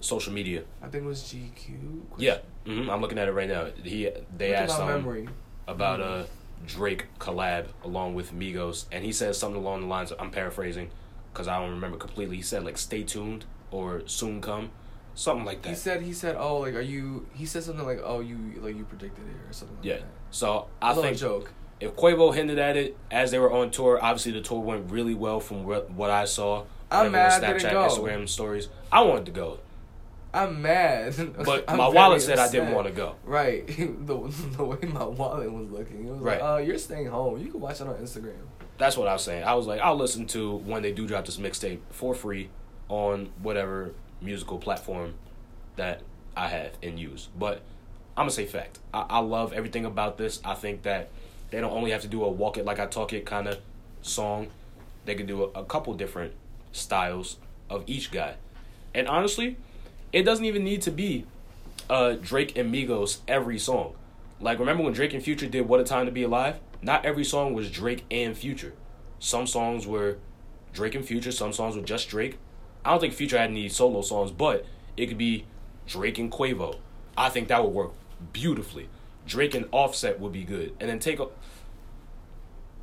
[0.00, 0.62] social media.
[0.82, 2.02] I think it was GQ.
[2.16, 3.68] Yeah, hmm I'm looking at it right now.
[3.82, 5.28] He they Look asked memory.
[5.66, 6.26] about a
[6.66, 10.10] Drake collab along with Migos, and he said something along the lines.
[10.12, 10.90] Of, I'm paraphrasing
[11.32, 12.36] because I don't remember completely.
[12.36, 14.70] He said like "Stay tuned" or "Soon come,"
[15.14, 15.70] something like that.
[15.70, 18.76] He said he said oh like are you he said something like oh you like
[18.76, 19.96] you predicted it or something like yeah.
[19.98, 20.04] that.
[20.30, 21.52] So I It's all a think joke.
[21.80, 25.14] if Quavo hinted at it as they were on tour, obviously the tour went really
[25.14, 26.64] well from what, I saw.
[26.90, 27.88] I'm mad Snapchat, didn't go.
[27.88, 28.68] Instagram stories.
[28.92, 29.60] I wanted to go,
[30.32, 31.14] I'm mad.
[31.44, 33.16] but I'm my wallet said I didn't want to go.
[33.24, 33.66] Right.
[34.06, 36.40] the the way my wallet was looking, it was Right.
[36.40, 37.40] like, uh, you're staying home.
[37.40, 38.36] You can watch it on Instagram.
[38.78, 39.44] That's what I was saying.
[39.44, 42.48] I was like, I'll listen to when they do drop this mixtape for free
[42.88, 45.14] on whatever musical platform
[45.76, 46.02] that
[46.36, 47.28] I have and use.
[47.38, 47.62] But
[48.16, 48.78] I'm gonna say fact.
[48.94, 50.40] I, I love everything about this.
[50.44, 51.10] I think that
[51.50, 53.58] they don't only have to do a walk it like I talk it kind of
[54.02, 54.48] song.
[55.04, 56.32] They could do a, a couple different
[56.72, 57.36] styles
[57.68, 58.34] of each guy.
[58.94, 59.56] And honestly,
[60.12, 61.24] it doesn't even need to be
[61.88, 63.94] uh, Drake and Migos every song.
[64.40, 66.60] Like remember when Drake and Future did "What a Time to Be Alive"?
[66.82, 68.72] Not every song was Drake and Future.
[69.18, 70.16] Some songs were
[70.72, 71.32] Drake and Future.
[71.32, 72.38] Some songs were just Drake.
[72.84, 74.64] I don't think Future had any solo songs, but
[74.96, 75.44] it could be
[75.86, 76.78] Drake and Quavo.
[77.16, 77.92] I think that would work
[78.32, 78.88] beautifully.
[79.26, 81.20] Drake and Offset would be good, and then take.
[81.20, 81.28] A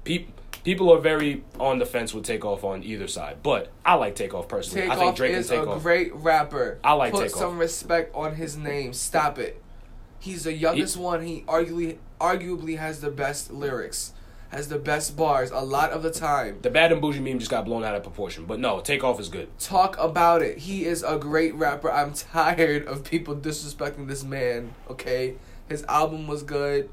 [0.03, 4.15] people people are very on the fence with Takeoff on either side, but I like
[4.15, 4.81] Takeoff personally.
[4.81, 6.79] Takeoff I think Drake is and a great rapper.
[6.83, 7.39] I like Put Takeoff.
[7.39, 8.93] some respect on his name.
[8.93, 9.61] Stop it.
[10.19, 11.23] He's the youngest one.
[11.25, 14.13] He arguably arguably has the best lyrics,
[14.49, 16.57] has the best bars a lot of the time.
[16.63, 19.29] the bad and bougie meme just got blown out of proportion, but no, Takeoff is
[19.29, 19.47] good.
[19.59, 20.57] Talk about it.
[20.57, 21.91] He is a great rapper.
[21.91, 24.73] I'm tired of people disrespecting this man.
[24.89, 25.35] Okay,
[25.69, 26.89] his album was good.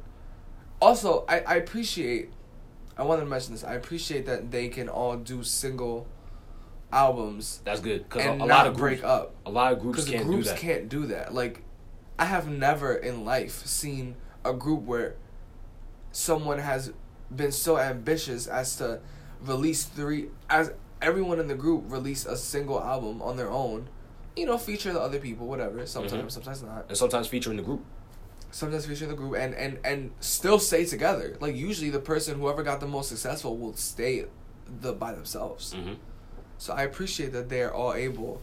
[0.83, 2.31] Also, I, I appreciate.
[2.97, 3.65] I wanted to mention this.
[3.65, 6.07] I appreciate that they can all do single
[6.93, 9.35] albums That's good because a, and a lot of break groups, up.
[9.47, 10.59] a lot of groups can't groups do that.
[10.61, 11.35] can't do that.
[11.35, 11.63] Like,
[12.19, 14.15] I have never in life seen
[14.45, 15.17] a group where
[16.13, 16.93] someone has
[17.35, 19.01] been so ambitious as to
[19.41, 20.73] release three, as
[21.03, 23.89] everyone in the group release a single album on their own.
[24.37, 25.85] You know, feature the other people, whatever.
[25.87, 26.31] Sometimes, Mhm.
[26.33, 26.87] sometimes not.
[26.89, 27.85] and sometimes featuring the group.
[28.55, 31.37] Sometimes feature the group and and and still stay together.
[31.41, 34.27] Like usually, the person whoever got the most successful will stay
[34.81, 35.73] the by themselves.
[35.73, 35.95] hmm
[36.59, 38.41] So I appreciate that they're all able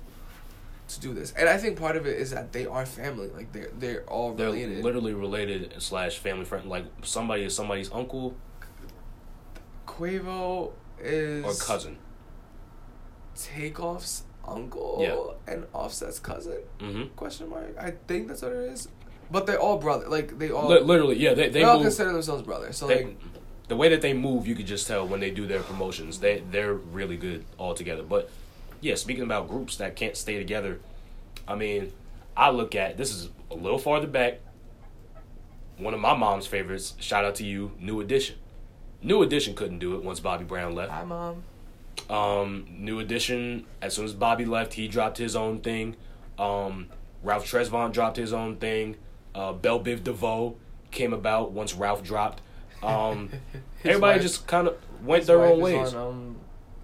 [0.90, 3.30] to do this, and I think part of it is that they are family.
[3.30, 4.84] Like they're they're all They're related.
[4.84, 6.66] literally related slash family friend.
[6.70, 8.36] Like somebody is somebody's uncle
[9.88, 11.98] Quavo is or cousin.
[13.36, 14.98] Takeoff's uncle
[15.48, 15.54] Yeah.
[15.54, 16.60] and Offset's cousin?
[16.80, 17.76] hmm Question mark.
[17.80, 18.88] I think that's what it is.
[19.32, 20.08] But they're all brother.
[20.10, 21.34] Like they all Li- literally, yeah.
[21.34, 21.84] They they they all move.
[21.86, 22.78] consider themselves brothers.
[22.78, 23.18] So They, like
[23.70, 26.20] the way that they move, you could just tell when they do their promotions.
[26.20, 28.04] They they're really good all together.
[28.04, 28.30] But
[28.82, 30.80] yeah, speaking about groups that can't stay together,
[31.48, 31.94] I mean,
[32.36, 34.40] I look at this is a little farther back.
[35.78, 36.96] One of my mom's favorites.
[37.00, 38.36] Shout out to you, New Edition.
[39.02, 40.92] New Edition couldn't do it once Bobby Brown left.
[40.92, 41.44] hi mom.
[42.10, 43.66] Um, New Edition.
[43.82, 45.96] As soon as Bobby left, he dropped his own thing.
[46.38, 46.88] Um,
[47.24, 48.96] Ralph Tresvant dropped his own thing.
[49.34, 50.56] Uh, Bell Biv DeVoe
[50.92, 52.42] came about once Ralph dropped.
[52.84, 53.30] Um,
[53.84, 55.94] everybody wife- just kind of went their own ways.
[55.94, 56.36] On, um,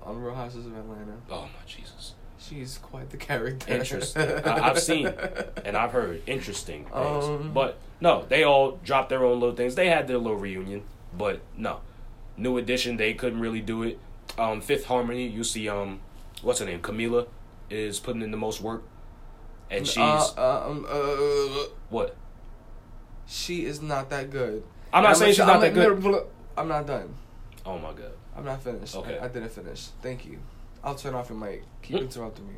[0.03, 1.13] on Real Houses of Atlanta.
[1.31, 2.13] Oh my Jesus!
[2.37, 3.73] She's quite the character.
[3.73, 4.21] Interesting.
[4.45, 5.07] I, I've seen
[5.65, 9.73] and I've heard interesting things, Um, but no, they all dropped their own little things.
[9.73, 10.83] They had their little reunion,
[11.17, 11.79] but no,
[12.37, 13.97] New Edition they couldn't really do it.
[14.37, 15.99] Um, Fifth Harmony, you see, um,
[16.43, 16.81] what's her name?
[16.81, 17.25] Camila
[17.71, 18.83] is putting in the most work,
[19.71, 22.15] and she's Uh, uh, um, uh, what?
[23.27, 24.63] She is not that good.
[24.93, 26.27] I'm not I'm saying she's not that good.
[26.57, 27.13] I'm not done.
[27.65, 28.13] Oh my god.
[28.35, 28.95] I'm not finished.
[28.95, 29.17] Okay.
[29.17, 29.87] I, I didn't finish.
[30.01, 30.39] Thank you.
[30.83, 31.63] I'll turn off your mic.
[31.81, 32.53] Keep interrupting me.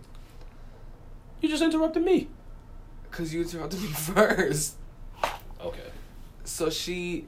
[1.41, 2.27] You just interrupted me.
[3.11, 4.75] Cause you interrupted me first.
[5.61, 5.89] Okay.
[6.43, 7.27] So she,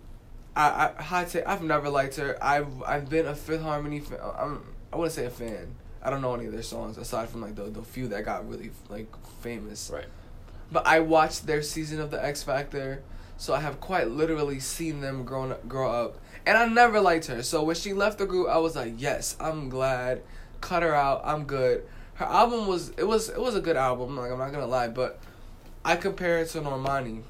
[0.55, 1.47] I, I hot take.
[1.47, 2.37] I've never liked her.
[2.41, 4.19] I've I've been a Fifth Harmony fan.
[4.21, 4.63] I'm
[4.93, 5.75] I wouldn't say a fan.
[6.03, 8.47] I don't know any of their songs aside from like the the few that got
[8.47, 9.07] really like
[9.41, 9.89] famous.
[9.91, 10.05] Right.
[10.71, 13.03] But I watched their season of the X Factor,
[13.41, 16.19] so I have quite literally seen them grown up, grow up.
[16.45, 17.41] And I never liked her.
[17.41, 20.21] So when she left the group, I was like, "Yes, I'm glad.
[20.59, 21.23] Cut her out.
[21.25, 21.83] I'm good."
[22.15, 24.15] Her album was it was it was a good album.
[24.15, 25.19] Like I'm not gonna lie, but
[25.83, 27.23] I compare it to Normani,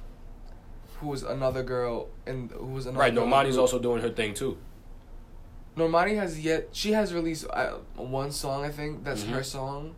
[0.99, 2.99] who was another girl and who was another.
[2.99, 3.16] Right.
[3.16, 4.57] girl in the Normani's also doing her thing too.
[5.78, 9.30] Normani has yet she has released uh, one song I think that's Mhm.
[9.30, 9.95] her song.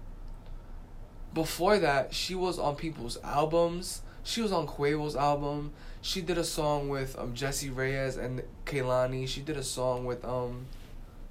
[1.34, 4.03] Before that, she was on people's albums.
[4.24, 5.72] She was on Quavo's album.
[6.04, 9.26] She did a song with um Jessie Reyez and Kehlani.
[9.26, 10.66] She did a song with um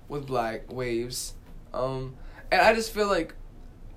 [0.08, 1.34] with Black Waves.
[1.74, 2.14] Um
[2.50, 3.34] and I just feel like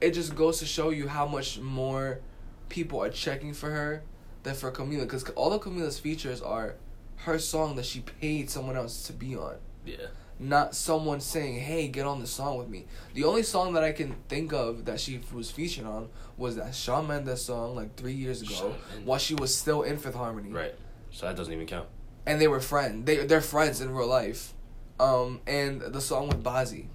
[0.02, 2.20] it just goes to show you how much more
[2.68, 4.04] people are checking for her
[4.44, 6.76] than for Camila because all of Camila's features are
[7.20, 9.56] her song that she paid someone else to be on
[9.86, 10.08] Yeah.
[10.40, 13.92] Not someone saying, "Hey, get on the song with me." The only song that I
[13.92, 18.14] can think of that she was featured on was that Shawn Mendes song like three
[18.14, 18.76] years ago,
[19.06, 20.76] while she was still in Fifth Harmony, Right.
[21.12, 21.88] So that doesn't even count.
[22.26, 23.06] and they were friends.
[23.06, 24.54] They they're friends in real life.
[25.00, 26.88] Um, and the song with Bazzi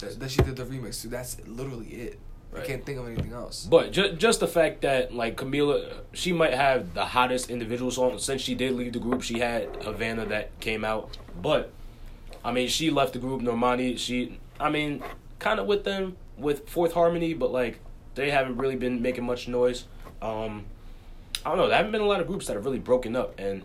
[0.00, 1.08] that, that she did the remix to.
[1.08, 2.18] That's literally it.
[2.50, 2.62] Right.
[2.62, 3.66] I can't think of anything else.
[3.70, 8.18] But just just the fact that like Camila, she might have the hottest individual song
[8.18, 9.22] since she did leave the group.
[9.22, 11.72] She had Havana that came out, but
[12.44, 13.40] I mean she left the group.
[13.40, 15.02] Normani, she I mean
[15.38, 17.80] kind of with them with Fourth Harmony, but like
[18.14, 19.84] they haven't really been making much noise.
[20.20, 20.64] Um,
[21.44, 21.68] I don't know.
[21.68, 23.62] There haven't been a lot of groups that have really broken up and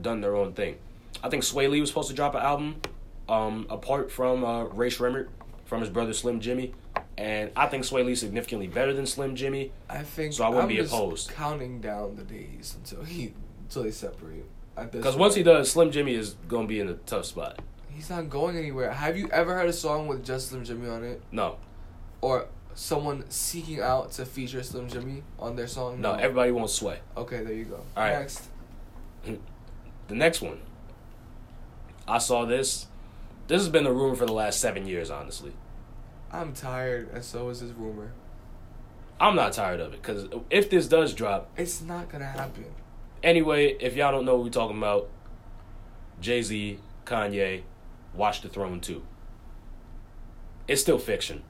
[0.00, 0.76] done their own thing.
[1.22, 2.80] I think Swae Lee was supposed to drop an album,
[3.28, 5.28] um, apart from uh, Rae Sremmurd
[5.66, 6.72] from his brother Slim Jxmmi,
[7.18, 9.70] and I think Swae Lee's significantly better than Slim Jxmmi.
[9.88, 11.30] I think So I wouldn't I'm be just opposed.
[11.30, 14.44] Counting down the days until he until they separate.
[14.90, 17.60] Because once he does, Slim Jxmmi is gonna be in a tough spot.
[17.94, 18.90] He's not going anywhere.
[18.92, 21.56] Have you ever heard a song with just Slim Jxmmi on it, No,
[22.20, 26.00] or someone seeking out to feature Slim Jxmmi on their song?
[26.00, 26.98] no, everybody wants Swae.
[27.16, 27.76] Okay, there you go.
[27.96, 28.20] All right.
[28.20, 28.48] Next.
[30.08, 30.58] The next one,
[32.08, 32.86] I saw this.
[33.46, 35.52] This has been the rumor for the last seven years, honestly.
[36.32, 38.10] I'm tired, and so is this rumor.
[39.20, 42.64] I'm not tired of it because if this does drop, It's not gonna happen.
[43.22, 45.08] anyway, if y'all don't know what we're talking about,
[46.20, 47.62] Jay Z, Kanye,
[48.14, 49.02] Watch the Throne 2.
[50.68, 51.42] It's still fiction.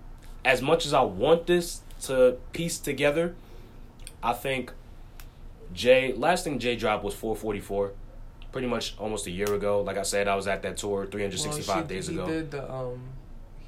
[0.44, 3.34] As much as I want this to piece together,
[4.22, 4.72] I think
[5.72, 7.92] Jay, last thing Jay dropped was 444.
[8.52, 9.82] Pretty much almost a year ago.
[9.82, 12.26] Like I said, I was at that tour 365 Well, she- days he ago.
[12.26, 13.00] did the um,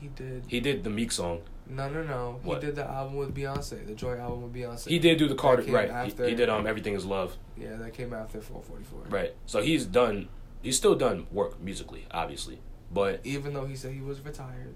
[0.01, 0.45] he did.
[0.49, 1.43] He did the Meek song.
[1.69, 2.41] No, no, no.
[2.43, 2.61] What?
[2.61, 4.89] He did the album with Beyonce, the joint album with Beyonce.
[4.89, 5.89] He did do the Carter, right?
[5.89, 9.17] after- He, he did um Everything Is Love, Yeah, that came out after 444.
[9.17, 9.35] right?
[9.47, 10.29] So he's done.
[10.63, 12.59] He's still done work musically, obviously,
[12.93, 14.75] but Even though he said he was retired.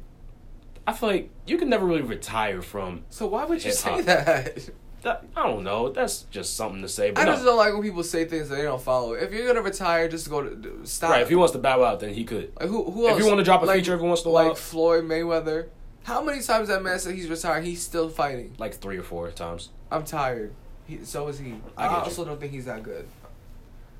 [0.87, 3.97] I feel like you can never really retire from So why would you Hip-hop.
[3.99, 4.71] say that?
[5.03, 5.25] that.
[5.37, 5.91] I don't know.
[5.91, 7.09] That's just something to say.
[7.09, 9.12] I But just don't like when people say things that they don't follow.
[9.14, 11.11] If you're gonna retire, just go to stop.
[11.11, 12.53] right, if he wants to bow out, then he could.
[12.59, 14.33] like who who if you want to drop a like, feature every once in a
[14.33, 15.69] like Floyd Mayweather.
[16.05, 17.64] How many times that man said he's retired?
[17.64, 18.55] He's still fighting.
[18.59, 19.71] like three or four times.
[19.91, 20.53] I'm tired.
[20.87, 21.55] He, so is he.
[21.77, 22.03] I I, get you.
[22.05, 23.09] also don't think he's that good.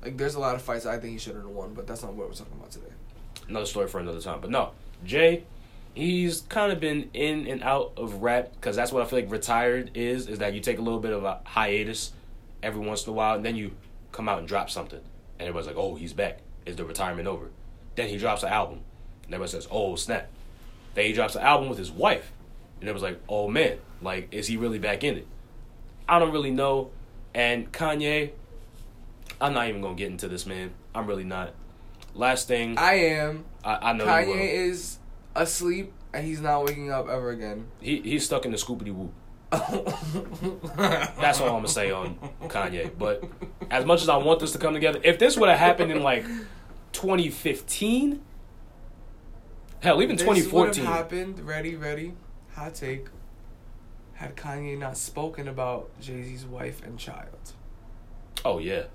[0.01, 2.13] Like there's a lot of fights I think he should have won, but that's not
[2.13, 2.93] what we're talking about today.
[3.47, 4.41] Another story for another time.
[4.41, 4.71] But no,
[5.05, 5.43] Jay,
[5.93, 9.31] he's kind of been in and out of rap because that's what I feel like
[9.31, 10.27] retired is.
[10.27, 12.13] Is that you take a little bit of a hiatus
[12.61, 13.71] every once in a while, and then you
[14.11, 14.99] come out and drop something,
[15.39, 16.39] and everybody's like, "Oh, he's back.
[16.65, 17.49] Is the retirement over?"
[17.95, 18.81] Then he drops an album,
[19.23, 20.29] and everybody says, "Oh, snap."
[20.93, 22.31] Then he drops an album with his wife,
[22.79, 25.27] and it was like, "Oh man, like is he really back in it?"
[26.09, 26.91] I don't really know.
[27.33, 28.31] And Kanye,
[29.39, 30.71] I'm not even gonna get into this, man.
[30.95, 31.53] I'm really not.
[32.17, 33.45] Last thing, I am.
[33.63, 34.97] I, I know Kanye is
[35.35, 37.67] asleep and he's not waking up ever again.
[37.79, 39.13] He he's stuck in the scoopity whoop.
[39.51, 42.91] That's all I'm gonna say on Kanye.
[42.97, 43.23] But
[43.69, 46.01] as much as I want this to come together, if this would have happened in
[46.03, 46.25] like
[46.93, 48.21] 2015,
[49.81, 51.39] hell, even This 2014, happened.
[51.41, 52.13] Ready, ready.
[52.55, 53.07] Hot take.
[54.13, 57.53] Had Kanye not spoken about Jay Z's wife and child.
[58.43, 58.85] oh yeah,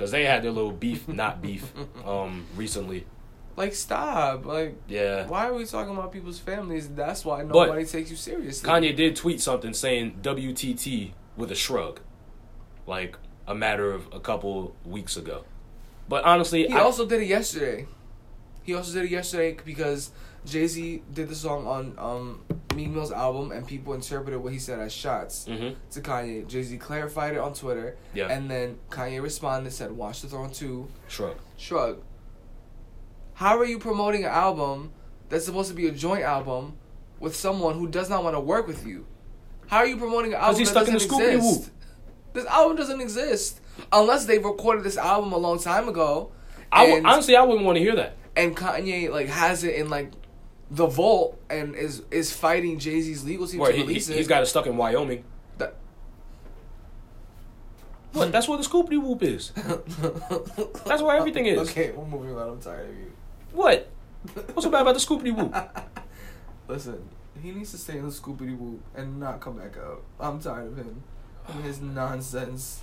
[0.00, 1.70] because they had their little beef, not beef,
[2.06, 3.06] um, recently.
[3.54, 4.46] Like, stop.
[4.46, 6.88] Like, Yeah, why are we talking about people's families?
[6.88, 8.66] That's why But nobody takes you seriously.
[8.66, 12.00] Kanye did tweet something saying WTT with a shrug,
[12.86, 15.44] like a matter of a couple weeks ago.
[16.08, 17.86] But honestly, He I, also did it yesterday.
[18.62, 20.12] He also did it yesterday because
[20.46, 22.42] Jay Z did the song on um,
[22.74, 25.76] Meek Mill's album, and people interpreted what he said as shots Mhm.
[25.92, 26.46] to Kanye.
[26.46, 30.28] Jay Z clarified it on Twitter, yeah, and then Kanye responded, and said, "Watch the
[30.28, 31.36] Throne 2, shrug.
[31.56, 31.98] shrug."
[33.34, 34.92] How are you promoting an album
[35.28, 36.76] that's supposed to be a joint album
[37.18, 39.06] with someone who does not want to work with you?
[39.68, 41.60] How are you promoting an album he's that stuck in doesn't the scoopity exist?
[41.60, 41.70] whoop.
[42.32, 43.60] This album doesn't exist
[43.92, 46.32] unless they recorded this album a long time ago.
[46.72, 48.16] I w- honestly, I wouldn't want to hear that.
[48.36, 50.12] and Kanye like has it in like
[50.70, 54.18] the vault and is is fighting Jay Z's legal team to he, release he, it.
[54.18, 55.24] has got it stuck in Wyoming.
[55.58, 55.74] That-
[58.12, 58.32] What?
[58.32, 59.50] That's where the scoopity whoop is.
[60.84, 61.70] That's where everything is.
[61.70, 62.48] Okay, we're moving on.
[62.50, 63.12] I'm tired of you.
[63.52, 63.88] What?
[64.52, 65.54] What's so bad about the scoopity whoop?
[66.68, 67.08] Listen,
[67.42, 70.02] he needs to stay in the scoopity whoop and not come back out.
[70.20, 71.02] I'm tired of him
[71.48, 72.82] and his nonsense.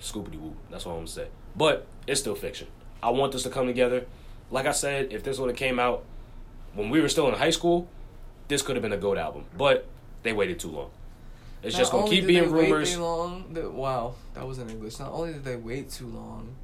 [0.00, 0.56] Scoopity whoop.
[0.70, 1.28] That's what I'm gonna say.
[1.56, 2.68] But it's still fiction.
[3.02, 4.06] I want this to come together.
[4.50, 6.04] Like I said, if this would have came out
[6.74, 7.88] when we were still in high school,
[8.48, 9.44] this could have been a goat album.
[9.56, 9.86] But
[10.22, 10.90] they waited too long.
[11.62, 12.96] It's Not just gonna keep did being they rumors.
[12.98, 14.98] long, that, wow, that was in English.
[15.00, 16.54] Not only did they wait too long,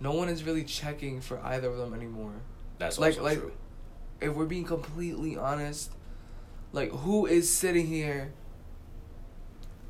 [0.00, 2.32] no one is really checking for either of them anymore.
[2.78, 3.52] That's like- like- true.
[4.20, 5.92] if we're being completely honest,
[6.72, 8.32] like who is sitting here?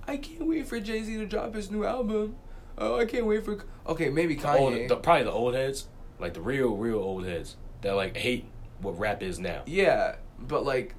[0.06, 2.36] I can't wait for Jay Z to drop his new album.
[2.78, 3.64] Oh, I can't wait for.
[3.86, 4.88] Okay, maybe The old- Kanye.
[4.88, 5.86] the, probably the old heads,
[6.18, 8.44] like the real, real old heads that like hate
[8.82, 9.62] what rap is now.
[9.66, 10.94] yeah, but like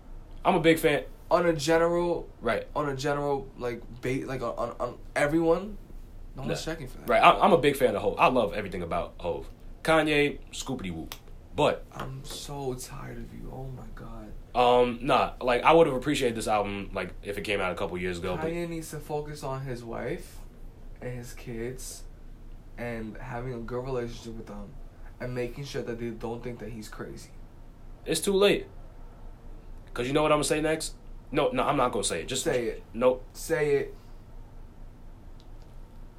[0.46, 1.04] I'm a big fan.
[1.30, 5.78] on a general, Right, on a general like bait, like on, on, on everyone,
[6.36, 6.72] no one's Nah.
[6.74, 7.10] checking for that.
[7.10, 7.22] right.
[7.24, 8.16] I, I'm a big fan of Hove.
[8.20, 9.48] I love everything about Hove.
[9.84, 11.16] Kanye, scoopity whoop.
[11.56, 13.52] But I'm so tired of you.
[13.54, 14.32] Oh my god.
[14.56, 17.76] um, nah, like I would have appreciated this album like if it came out a
[17.76, 18.38] couple years ago.
[18.42, 20.38] But Kanye needs to focus on his wife
[21.02, 22.04] and his kids
[22.78, 24.70] and having a good relationship with them
[25.20, 27.30] and making sure that they don't think that he's crazy.
[28.06, 28.68] It's too late.
[29.94, 30.96] Cause you know what I'm gonna say next?
[31.32, 32.28] No, no, I'm not gonna say it.
[32.28, 32.84] Just Say it.
[32.94, 33.24] Nope.
[33.34, 33.96] Say it.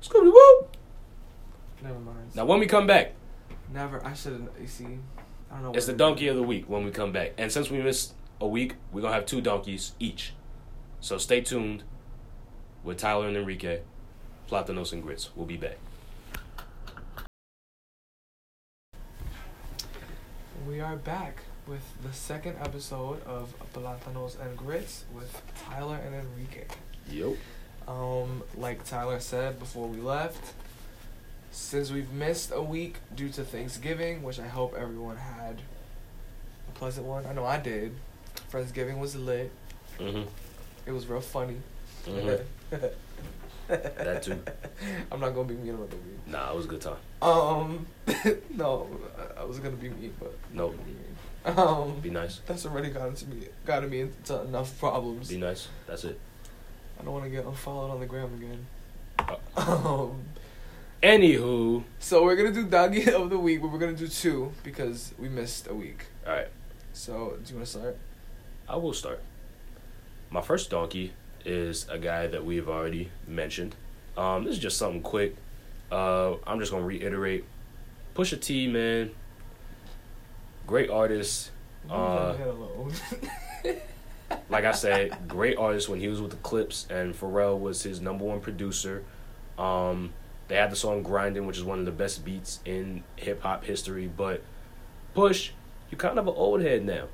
[0.03, 0.67] Scooby Woo.
[1.83, 2.35] Never mind.
[2.35, 3.15] Now when we come back,
[3.73, 4.05] Never.
[4.05, 4.49] I should.
[4.61, 4.85] You see,
[5.51, 5.73] I don't know.
[5.73, 7.33] it's the donkey of the week when we come back.
[7.39, 10.35] And since we missed a week, we're gonna have two donkeys each.
[11.01, 11.83] So stay tuned
[12.85, 13.81] with Tyler and Enrique,
[14.51, 15.31] Platanos and Grits.
[15.35, 15.79] We'll be back.
[20.69, 21.39] We are back
[21.73, 26.67] with the second episode of Platanos and Grits with Tyler and Enrique.
[27.11, 27.39] Yep.
[27.89, 30.53] Um, like Tyler said before we left,
[31.51, 35.63] since we've missed a week due to Thanksgiving, which I hope everyone had
[36.69, 37.25] a pleasant one.
[37.25, 37.95] I know I did.
[38.53, 39.51] Friendsgiving was lit.
[39.99, 40.29] Mm-hmm.
[40.85, 41.57] It was real funny.
[42.05, 42.77] mm-hmm.
[43.69, 44.41] That too.
[45.11, 46.27] I'm not gonna be mean about the week.
[46.27, 46.97] Nah, it was a good time.
[47.21, 47.87] Um,
[48.51, 48.89] no,
[49.39, 50.77] I- was gonna be mean, but Nope.
[51.45, 52.41] um, Be nice.
[52.47, 55.29] that's already gotten to me, gotten me into enough problems.
[55.29, 55.69] Be nice.
[55.87, 56.19] That's it.
[57.01, 58.67] I don't want to get unfollowed on the gram again.
[59.57, 60.01] Uh.
[60.03, 60.23] Um,
[61.03, 65.13] Anywho, so we're gonna do doggy of the week, but we're gonna do two because
[65.19, 66.05] we missed a week.
[66.27, 66.49] all right.
[66.93, 67.97] So do you want to start?
[68.69, 69.21] I will start.
[70.31, 71.13] My first donkey
[71.45, 73.75] is a guy that we've already mentioned.
[74.17, 75.37] Um, this is just something quick.
[75.91, 77.45] Uh, I'm just gonna reiterate.
[78.15, 79.11] Pusha T, man,
[80.67, 81.51] great artist.
[81.91, 82.93] Uh, Leave that alone.
[84.49, 88.01] Like I said, great artist when he was with the Clipse, and Pharrell was his
[88.01, 89.05] number one producer.
[89.59, 90.13] Um,
[90.49, 93.65] they had the song "Grinding," which is one of the best beats in hip hop
[93.65, 94.07] history.
[94.15, 94.43] But
[95.15, 95.53] Push,
[95.91, 97.09] you're kind of an old head now.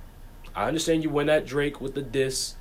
[0.54, 2.54] I understand you went at Drake with the diss,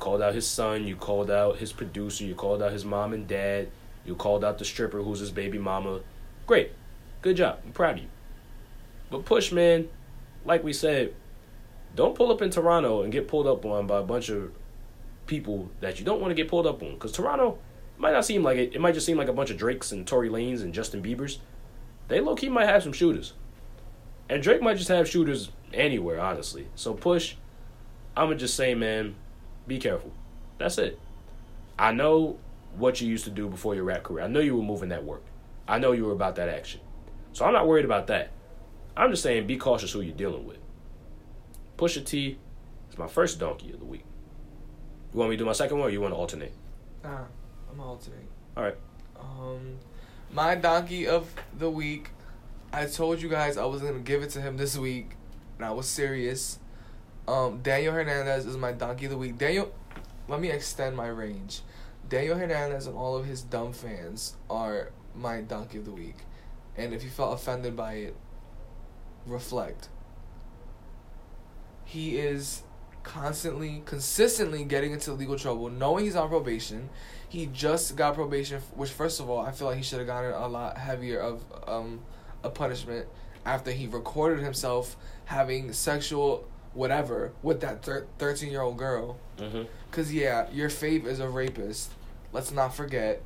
[0.00, 3.28] called out his son, you called out his producer, you called out his mom and
[3.28, 3.68] dad,
[4.04, 6.00] you called out the stripper who's his baby mama.
[6.46, 6.72] Great,
[7.22, 7.60] good job.
[7.64, 8.08] I'm proud of you.
[9.10, 9.88] But Push, man,
[10.44, 11.14] like we said,
[11.94, 14.52] don't pull up in Toronto and get pulled up on by a bunch of
[15.26, 16.94] people that you don't want to get pulled up on.
[16.94, 17.58] Because Toronto
[17.98, 18.74] might not seem like it.
[18.74, 21.38] It might just seem like a bunch of Drakes and Tory Lanez and Justin Biebers.
[22.08, 23.34] They low key might have some shooters.
[24.28, 26.68] And Drake might just have shooters anywhere, honestly.
[26.74, 27.34] So push.
[28.16, 29.14] I'ma just say, man,
[29.66, 30.12] be careful.
[30.58, 30.98] That's it.
[31.78, 32.38] I know
[32.76, 34.24] what you used to do before your rap career.
[34.24, 35.22] I know you were moving that work.
[35.66, 36.80] I know you were about that action.
[37.32, 38.30] So I'm not worried about that.
[38.96, 40.58] I'm just saying be cautious who you're dealing with.
[41.78, 42.38] Pusha T
[42.90, 44.04] is my first donkey of the week.
[45.12, 46.52] You want me to do my second one or you want to alternate?
[47.02, 47.24] Nah,
[47.70, 48.28] I'm alternate.
[48.56, 48.76] All right.
[49.18, 49.78] Um,
[50.32, 52.10] my donkey of the week.
[52.72, 55.16] I told you guys I was gonna give it to him this week,
[55.56, 56.59] and I was serious.
[57.30, 59.38] Um, Daniel Hernandez is my donkey of the week.
[59.38, 59.72] Daniel,
[60.26, 61.60] let me extend my range.
[62.08, 66.16] Daniel Hernandez and all of his dumb fans are my donkey of the week,
[66.76, 68.16] and if you felt offended by it,
[69.26, 69.90] reflect.
[71.84, 72.64] He is
[73.04, 76.88] constantly, consistently getting into legal trouble, knowing he's on probation.
[77.28, 80.32] He just got probation, which first of all, I feel like he should have gotten
[80.32, 82.00] a lot heavier of um,
[82.42, 83.06] a punishment
[83.46, 87.84] after he recorded himself having sexual whatever with that
[88.18, 89.18] thirteen year old girl.
[89.38, 89.62] Mm-hmm.
[89.90, 91.92] Cause yeah, your fave is a rapist.
[92.32, 93.22] Let's not forget.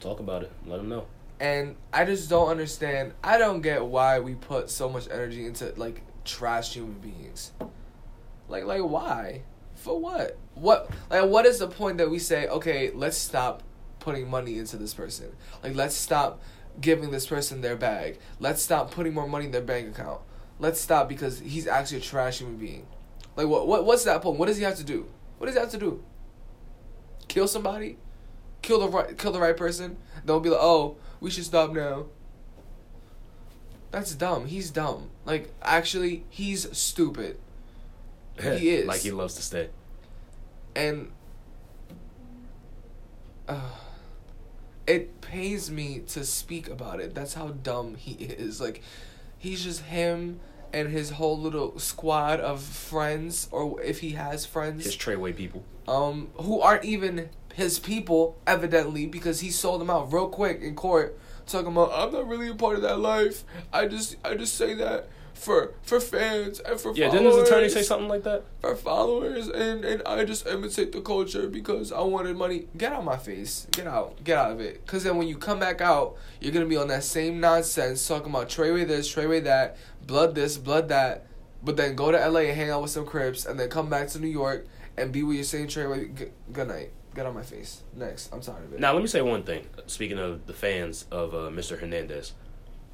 [0.00, 0.52] Talk about it.
[0.66, 1.06] Let them know.
[1.40, 3.12] And I just don't understand.
[3.22, 7.52] I don't get why we put so much energy into like trash human beings.
[8.48, 9.42] Like like why?
[9.74, 10.36] For what?
[10.54, 13.62] What like what is the point that we say, okay, let's stop
[14.00, 15.32] putting money into this person.
[15.62, 16.40] Like let's stop
[16.80, 18.18] giving this person their bag.
[18.38, 20.20] Let's stop putting more money in their bank account.
[20.58, 22.86] Let's stop because he's actually a trash human being.
[23.36, 24.38] Like what what what's that point?
[24.38, 25.08] What does he have to do?
[25.38, 26.02] What does he have to do?
[27.28, 27.96] Kill somebody?
[28.62, 29.96] Kill the right kill the right person?
[30.26, 32.06] Don't be like, "Oh, we should stop now."
[33.90, 34.46] That's dumb.
[34.46, 35.10] He's dumb.
[35.24, 37.38] Like actually, he's stupid.
[38.40, 38.86] He is.
[38.86, 39.68] like he loves to stay.
[40.76, 41.10] And
[43.48, 43.60] uh,
[44.86, 47.14] it pains me to speak about it.
[47.16, 48.60] That's how dumb he is.
[48.60, 48.82] Like
[49.38, 50.40] he's just him
[50.72, 55.64] and his whole little squad of friends or if he has friends His Treyway people.
[55.86, 60.76] um, who aren't even his people, evidently, because he sold them out real quick in
[60.76, 63.44] court, talking about I'm not really a part of that life.
[63.72, 65.08] I just I just say that
[65.38, 68.44] for for fans and for Yeah, didn't his attorney say something like that?
[68.60, 72.66] for followers and and I just imitate the culture because I wanted money.
[72.76, 73.66] Get out my face.
[73.72, 74.22] Get out.
[74.24, 74.86] Get out of it.
[74.86, 78.30] Cause then when you come back out, you're gonna be on that same nonsense talking
[78.30, 79.76] about Treyway this, Treyway that,
[80.06, 81.26] blood this, blood that,
[81.62, 84.08] but then go to LA and hang out with some Crips and then come back
[84.08, 84.66] to New York
[84.96, 86.08] and be what you're saying, Trey.
[86.08, 86.90] G- good night.
[87.14, 87.82] Get on my face.
[87.96, 88.80] Next, I'm tired of it.
[88.80, 89.66] Now, let me say one thing.
[89.86, 91.76] Speaking of the fans of uh, Mr.
[91.78, 92.32] Hernandez,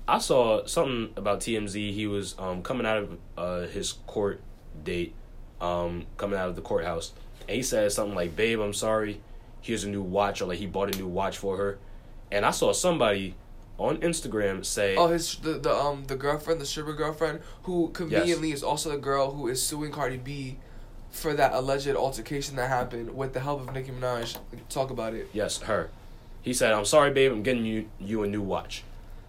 [0.07, 1.93] I saw something about TMZ.
[1.93, 4.41] He was um, coming out of uh, his court
[4.83, 5.15] date,
[5.61, 7.13] um, coming out of the courthouse,
[7.49, 9.21] and he said something like, "Babe, I'm sorry.
[9.63, 11.79] Here's a new watch," or like he bought a new watch for her.
[12.31, 13.35] And I saw somebody
[13.79, 18.53] on Instagram say, Oh, his the, the um the girlfriend, the stripper girlfriend, who conveniently
[18.53, 20.59] is also the girl who is suing Cardi B
[21.11, 24.37] for that alleged altercation that happened with the help of Nicki Minaj.
[24.69, 25.29] Talk about it.
[25.33, 25.91] Yes, her.
[26.43, 27.33] He said, "I'm sorry, babe.
[27.33, 28.85] I'm getting you you a new watch."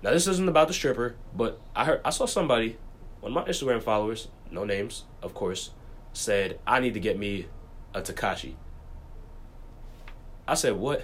[0.05, 2.77] Now this isn't about the stripper, but I heard I saw somebody,
[3.21, 5.71] one of my Instagram followers, no names, of course,
[6.13, 7.47] said I need to get me
[7.91, 8.53] a Tekashi.
[10.47, 11.03] I said, "What?"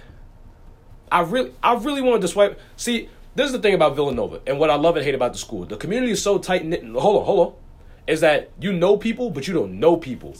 [1.10, 2.60] I really I really wanted to swipe.
[2.76, 5.38] See, this is the thing about Villanova, and what I love and hate about the
[5.40, 5.64] school.
[5.64, 6.84] The community is so tight knit.
[6.84, 7.54] Hold on, hold on.
[8.06, 10.36] Is that you know people, but you don't know people.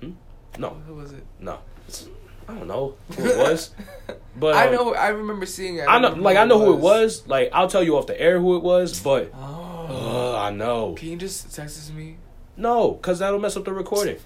[0.00, 0.14] Hmm?
[0.58, 1.24] No, Who was it?
[1.38, 1.60] no.
[1.86, 2.08] It's,
[2.50, 3.70] I don't know who it was,
[4.36, 4.94] but I um, know.
[4.94, 5.86] I remember seeing it.
[5.88, 7.26] I know, like I know who it was.
[7.26, 10.34] Like I'll tell you off the air who it was, but Oh.
[10.36, 10.94] uh, I know.
[10.94, 12.16] Can you just text this to me?
[12.56, 14.16] No, cause that'll mess up the recording.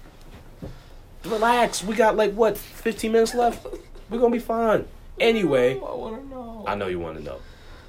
[1.23, 3.65] Relax, we got like what, fifteen minutes left.
[4.09, 4.85] We're gonna be fine.
[5.19, 6.65] Anyway, I want to know.
[6.67, 7.37] I know you want to know,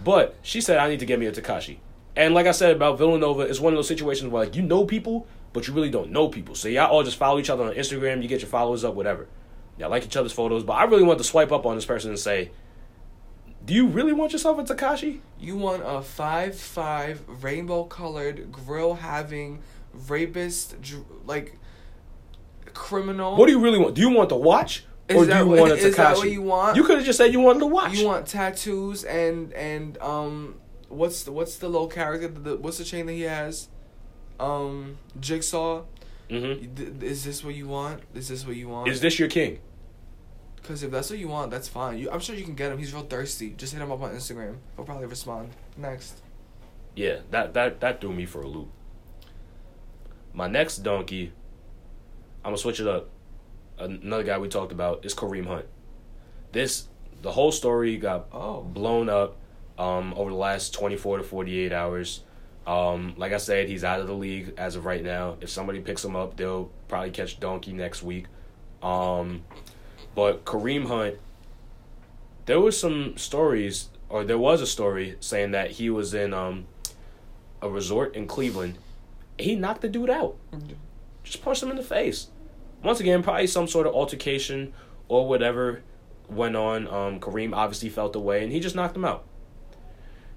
[0.05, 1.79] but she said I need to get me a Tekashi,
[2.15, 4.85] and like I said about Villanova, it's one of those situations where like you know
[4.87, 6.55] people, but you really don't know people.
[6.55, 8.23] So y'all all just follow each other on Instagram.
[8.23, 9.27] You get your followers up, whatever.
[9.79, 12.11] Y'all like each other's photos, but I really want to swipe up on this person
[12.11, 12.51] and say,
[13.65, 18.95] "Do you really want yourself a Tekashi?" You want a five five rainbow colored grill
[18.95, 19.61] having
[20.09, 20.77] rapist
[21.27, 21.59] like
[22.75, 23.37] criminal.
[23.37, 23.95] What do you really want?
[23.95, 25.85] Do you want the watch, Is or do you what- want a Tekashi?
[25.89, 26.77] is that what you want?
[26.77, 27.95] You could have just said you wanted the watch.
[27.97, 30.57] You want tattoos and and um
[30.89, 33.69] what's the what's the little character the, what's the chain that he has?
[34.41, 35.83] Um Jigsaw.
[36.29, 38.03] Hmm Is this what you want?
[38.15, 38.89] Is this what you want?
[38.89, 39.61] Is this your king?
[40.57, 41.99] Because if that's what you want, that's fine.
[41.99, 42.79] You, I'm sure you can get him.
[42.79, 43.51] He's real thirsty.
[43.51, 44.57] Just hit him up on Instagram.
[44.75, 45.51] He'll probably respond.
[45.77, 46.21] Next.
[46.97, 48.69] Yeah, that that that threw me for a loop.
[50.33, 51.33] My next donkey,
[52.45, 53.09] I'm gonna switch it up.
[53.79, 55.67] Another guy we talked about is Kareem Hunt.
[56.53, 56.89] This
[57.23, 58.63] the whole story got Oh.
[58.63, 59.37] blown up
[59.79, 62.23] um, over the last 24 to 48 hours.
[62.67, 65.37] Um, like I said, he's out of the league as of right now.
[65.41, 68.27] If somebody picks him up, they'll probably catch donkey next week.
[68.83, 69.43] Um,
[70.15, 71.17] but Kareem Hunt,
[72.47, 76.67] there was some stories, or there was a story saying that he was in um,
[77.63, 78.79] a resort in Cleveland.
[79.39, 80.37] He knocked the dude out,
[81.23, 82.29] just punched him in the face.
[82.83, 84.73] Once again, probably some sort of altercation
[85.09, 85.83] or whatever
[86.29, 86.89] went on.
[86.89, 89.25] Um, Kareem obviously felt the way, and he just knocked him out.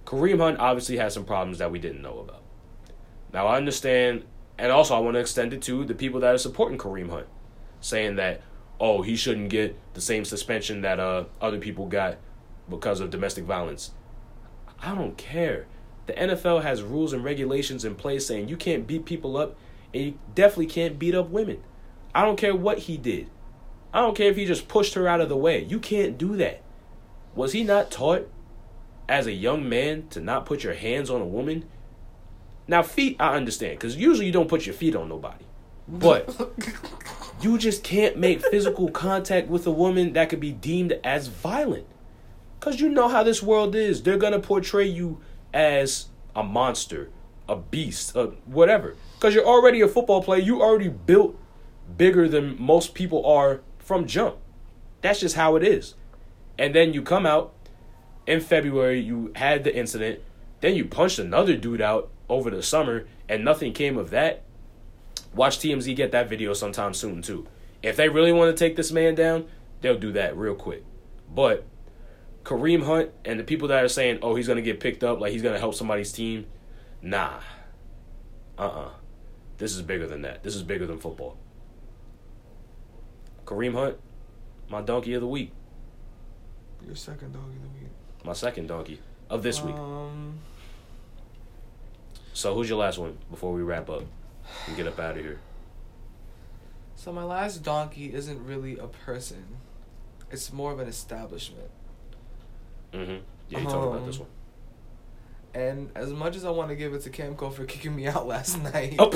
[0.10, 2.42] Kareem Hunt obviously has some problems that we didn't know about.
[3.32, 4.26] Now I understand,
[4.58, 7.28] and also I want to extend it to the people that are supporting Kareem Hunt,
[7.80, 8.42] saying that
[8.80, 12.18] oh he shouldn't get the same suspension that uh other people got
[12.68, 13.92] because of domestic violence.
[14.82, 15.68] I don't care.
[16.08, 19.58] The NFL has rules and regulations in place saying you can't beat people up,
[19.94, 21.62] and you definitely can't beat up women.
[22.16, 23.30] I don't care what he did.
[23.94, 25.64] I don't care if he just pushed her out of the way.
[25.64, 26.64] You can't do that.
[27.36, 28.28] Was he not taught
[29.10, 31.66] as a young man to not put your hands on a woman?
[32.68, 35.46] Now, feet, I understand, because usually you don't put your feet on nobody.
[35.88, 36.54] But
[37.42, 41.88] you just can't make physical contact with a woman that could be deemed as violent.
[42.60, 44.04] Because you know how this world is.
[44.04, 45.20] They're going to portray you
[45.52, 47.10] as a monster,
[47.48, 48.96] a beast, uh, whatever.
[49.16, 50.42] Because you're already a football player.
[50.42, 51.36] You already built
[51.98, 54.36] bigger than most people are from jump.
[55.02, 55.96] That's just how it is.
[56.60, 57.54] And then you come out
[58.30, 60.20] in February, you had the incident,
[60.62, 64.44] then you punched another dude out over the summer, and nothing came of that.
[65.34, 67.48] Watch TMZ get that video sometime soon, too.
[67.82, 69.48] If they really want to take this man down,
[69.82, 70.84] they'll do that real quick.
[71.34, 71.66] But
[72.44, 75.20] Kareem Hunt and the people that are saying, oh, he's going to get picked up,
[75.20, 76.46] like he's going to help somebody's team,
[77.02, 77.40] nah.
[78.60, 78.90] Uh uh
[79.58, 80.44] This is bigger than that.
[80.44, 81.36] This is bigger than football.
[83.46, 83.98] Kareem Hunt,
[84.70, 85.52] my donkey of the week.
[86.86, 87.79] Your second donkey of the week.
[88.24, 89.00] My second donkey
[89.30, 89.76] of this week.
[89.76, 90.40] Um,
[92.34, 94.04] So who's your last one before we wrap up
[94.68, 95.40] and get up out of here?
[96.96, 99.46] so my last donkey isn't really a person.
[100.32, 101.70] It's more of an establishment.
[102.94, 103.18] Mm-hmm.
[103.50, 104.30] Yeah, you talked about Um, this one.
[105.54, 108.28] And as much as I want to give it to Camco for kicking me out
[108.28, 109.12] last night, Oh.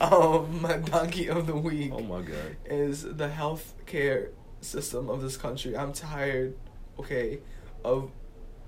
[0.44, 2.56] um, my donkey of the week Oh my god.
[2.66, 5.76] is the health care system of this country.
[5.76, 6.54] I'm tired,
[6.98, 7.38] okay,
[7.86, 8.10] of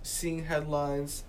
[0.04, 1.24] seeing headlines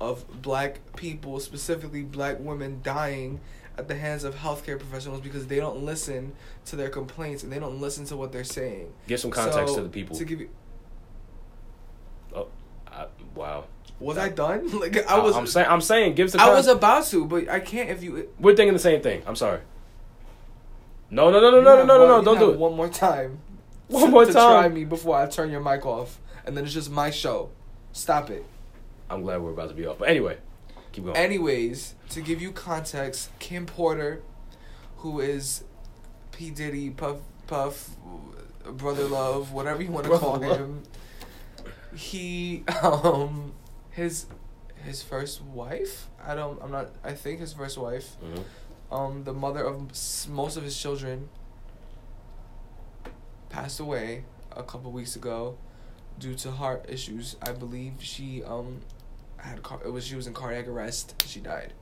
[0.00, 3.40] of black people, specifically black women, dying
[3.78, 6.32] at the hands of healthcare professionals because they don't listen
[6.66, 8.92] to their complaints and they don't listen to what they're saying.
[9.08, 10.14] Give some context So, to the people.
[10.16, 10.50] To give you,
[12.34, 12.48] oh,
[12.86, 13.64] I, wow.
[13.98, 14.70] was I done?
[14.78, 15.34] Like I was.
[15.34, 15.68] I'm saying.
[15.70, 16.14] I'm saying.
[16.14, 16.42] Give the.
[16.42, 18.28] I was about to, but I can't if you.
[18.38, 19.22] We're thinking the same thing.
[19.26, 19.60] I'm sorry.
[21.10, 22.24] No, no, no, no, no, no, no, no, no!
[22.24, 22.58] Don't do it.
[22.58, 23.38] One more time.
[23.88, 26.90] One more to try me before I turn your mic off, and then it's just
[26.90, 27.50] my show.
[27.92, 28.44] Stop it.
[29.10, 29.98] I'm glad we're about to be off.
[29.98, 30.38] But anyway,
[30.92, 31.16] keep going.
[31.16, 34.22] Anyways, to give you context, Kim Porter,
[34.98, 35.64] who is
[36.32, 37.90] P Diddy, Puff, Puff,
[38.64, 40.56] Brother Love, whatever you want to call Love.
[40.58, 40.82] him,
[41.94, 43.52] he, um,
[43.90, 44.26] his,
[44.84, 46.08] his first wife.
[46.24, 46.60] I don't.
[46.62, 46.88] I'm not.
[47.04, 48.16] I think his first wife.
[48.24, 48.44] Mhm.
[48.90, 49.78] Um, the mother of
[50.28, 51.28] most of his children.
[53.48, 54.24] Passed away
[54.56, 55.58] a couple weeks ago,
[56.18, 57.36] due to heart issues.
[57.42, 58.80] I believe she um
[59.38, 61.22] had car- it was she was in cardiac arrest.
[61.26, 61.72] She died.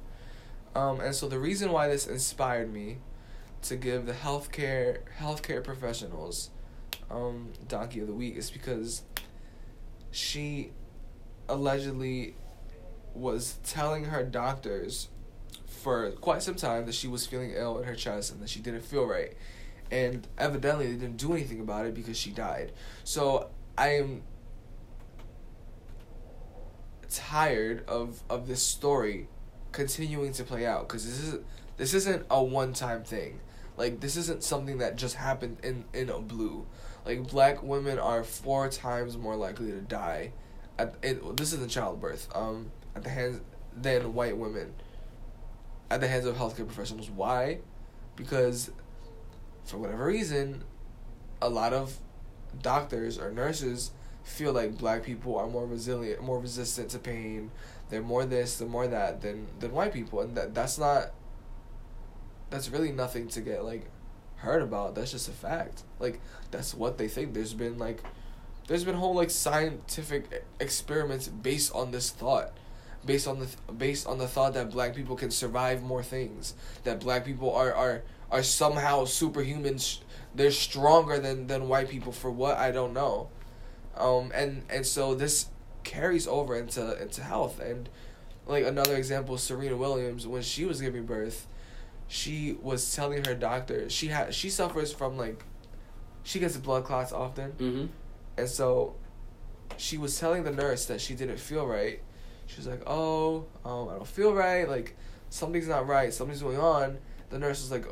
[0.74, 2.98] Um, and so the reason why this inspired me
[3.62, 6.50] to give the healthcare healthcare professionals
[7.10, 9.02] um donkey of the week is because
[10.10, 10.70] she
[11.48, 12.34] allegedly
[13.14, 15.08] was telling her doctors
[15.66, 18.60] for quite some time that she was feeling ill in her chest and that she
[18.60, 19.34] didn't feel right.
[19.90, 22.72] And evidently they didn't do anything about it because she died.
[23.02, 23.50] So
[23.80, 24.22] I am
[27.08, 29.26] tired of of this story
[29.72, 31.40] continuing to play out because this is
[31.78, 33.40] this isn't a one time thing.
[33.78, 36.66] Like this isn't something that just happened in in a blue.
[37.06, 40.32] Like black women are four times more likely to die
[40.78, 43.40] at this is in childbirth um at the hands
[43.74, 44.74] than white women
[45.90, 47.08] at the hands of healthcare professionals.
[47.08, 47.60] Why?
[48.14, 48.70] Because
[49.64, 50.64] for whatever reason,
[51.40, 51.96] a lot of
[52.62, 53.90] doctors or nurses
[54.22, 57.50] feel like black people are more resilient, more resistant to pain.
[57.88, 61.10] They're more this, they're more that than than white people, and that that's not.
[62.50, 63.88] That's really nothing to get like
[64.36, 64.94] heard about.
[64.94, 65.82] That's just a fact.
[65.98, 66.20] Like
[66.50, 67.34] that's what they think.
[67.34, 68.02] There's been like,
[68.66, 72.52] there's been whole like scientific experiments based on this thought,
[73.04, 76.54] based on the th- based on the thought that black people can survive more things.
[76.84, 79.98] That black people are are are somehow superhumans.
[80.34, 83.28] They're stronger than than white people for what I don't know,
[83.96, 85.46] um and and so this
[85.84, 87.60] carries over into into health.
[87.60, 87.88] And
[88.46, 91.46] like another example Serena Williams when she was giving birth
[92.08, 95.44] she was telling her doctor she had she suffers from like
[96.24, 97.52] she gets blood clots often.
[97.52, 97.86] Mm-hmm.
[98.36, 98.96] and so
[99.76, 102.00] she was telling the nurse that she didn't feel right.
[102.46, 104.68] She was like oh um, i don't feel right.
[104.68, 104.96] Like
[105.30, 106.12] something's not right.
[106.12, 106.98] Something's going on.
[107.30, 107.86] The nurse was like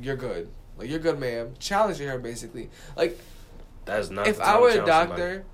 [0.00, 0.48] you're good
[0.78, 3.18] like you're good ma'am challenging her basically like
[3.84, 4.26] That is not.
[4.26, 5.44] if I were a doctor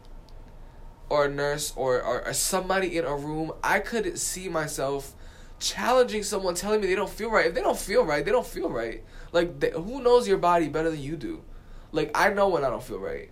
[1.09, 5.13] or a nurse or, or, or somebody in a room, I could see myself
[5.59, 7.47] challenging someone telling me they don't feel right.
[7.47, 9.03] If they don't feel right, they don't feel right.
[9.33, 11.43] Like, they, who knows your body better than you do?
[11.91, 13.29] Like, I know when I don't feel right.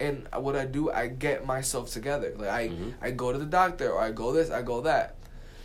[0.00, 2.32] And what I do, I get myself together.
[2.36, 2.94] Like, I, Mhm.
[3.02, 5.16] I go to the doctor or I go this, I go that.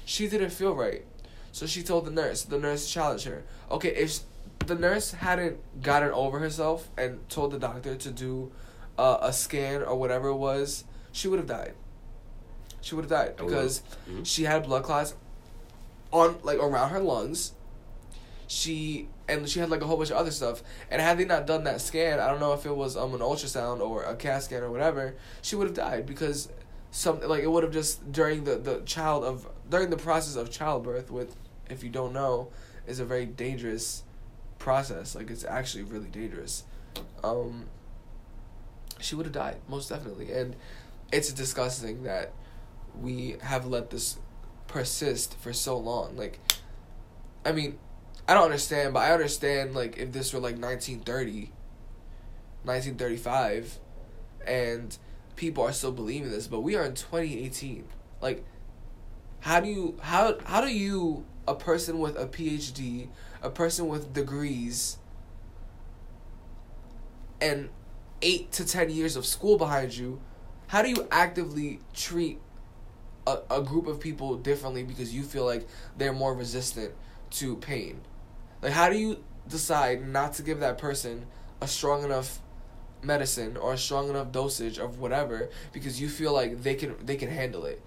[0.05, 1.05] She didn't feel right.
[1.51, 2.41] So she told the nurse.
[2.43, 3.43] The nurse challenged her.
[3.69, 4.19] Okay, if
[4.67, 8.51] the nurse hadn't gotten over herself and told the doctor to do
[8.97, 11.73] uh, a scan or whatever it was, she would have died.
[12.81, 13.47] She would have died will.
[13.47, 14.25] because Mhm.
[14.25, 15.15] she had blood clots
[16.11, 17.53] on like around her lungs.
[18.47, 20.61] She and she had like a whole bunch of other stuff.
[20.91, 23.21] And had they not done that scan, I don't know if it was um an
[23.21, 26.49] ultrasound or a CAT scan or whatever, she would have died because
[26.91, 30.51] some like it would have just during the the child of during the process of
[30.51, 31.35] childbirth with
[31.69, 32.49] if you don't know
[32.85, 34.03] is a very dangerous
[34.63, 36.63] process like it's actually really dangerous.
[37.23, 37.65] Um
[38.99, 40.31] she would have died most definitely.
[40.31, 40.55] And
[41.11, 42.33] it's disgusting that
[42.99, 44.17] we have let this
[44.67, 46.15] persist for so long.
[46.15, 46.39] Like
[47.45, 47.77] i mean
[48.27, 51.51] i don't understand but i understand like if this were like 1930
[52.63, 53.79] 1935
[54.47, 54.97] and
[55.35, 57.85] people are still believing this but we are in 2018
[58.21, 58.43] like
[59.41, 63.07] how do you how how do you a person with a phd
[63.43, 64.97] a person with degrees
[67.39, 67.69] and
[68.21, 70.19] eight to ten years of school behind you
[70.73, 72.39] how do you actively treat
[73.27, 75.67] a, a group of people differently because you feel like
[75.97, 76.93] they're more resistant
[77.29, 78.01] to pain?
[78.59, 81.27] Like how do you decide not to give that person
[81.61, 82.39] a strong enough
[83.03, 87.17] medicine or a strong enough dosage of whatever because you feel like they can they
[87.17, 87.79] can handle it?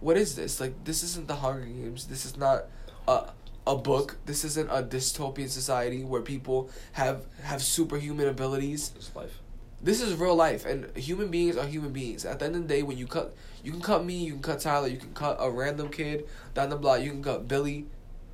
[0.00, 0.60] What is this?
[0.60, 2.08] Like this isn't the hunger games.
[2.08, 2.66] This is not
[3.06, 3.30] a
[3.68, 9.38] a book this isn't a dystopian society where people have have superhuman abilities It's life.
[9.82, 12.68] this is real life and human beings are human beings at the end of the
[12.74, 15.36] day when you cut you can cut me you can cut tyler you can cut
[15.38, 17.86] a random kid down the block you can cut billy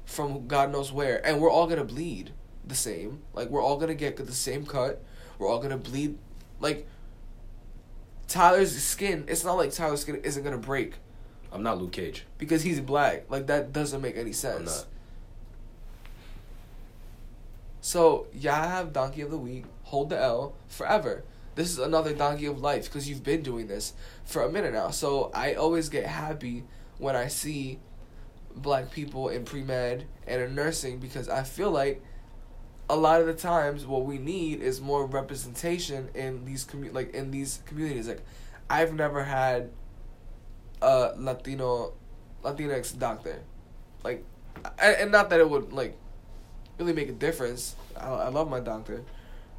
[0.06, 2.30] from God knows where, and we're all gonna bleed
[2.62, 3.22] the same.
[3.32, 5.02] Like we're all gonna get the same cut.
[5.38, 6.18] We're all gonna bleed.
[6.60, 6.86] Like
[8.28, 9.24] Tyler's skin.
[9.28, 10.94] It's not like Tyler's skin isn't gonna break
[11.52, 12.26] I'm not Luke Cage.
[12.36, 13.30] because he's black.
[13.30, 14.84] Like that doesn't make any sense.
[17.84, 19.66] So yeah, I have donkey of the week.
[19.82, 21.22] Hold the L forever.
[21.54, 23.92] This is another donkey of life because you've been doing this
[24.24, 24.88] for a minute now.
[24.88, 26.64] So I always get happy
[26.96, 27.80] when I see
[28.56, 32.02] black people in pre med and in nursing because I feel like
[32.88, 37.12] a lot of the times what we need is more representation in these commu- like
[37.12, 38.08] in these communities.
[38.08, 38.24] Like
[38.70, 39.68] I've never had
[40.80, 41.92] a Latino
[42.42, 43.42] Latinx doctor.
[44.02, 44.24] Like
[44.78, 45.98] and not that it would like
[46.78, 47.76] really make a difference.
[47.96, 49.02] I, I love my doctor.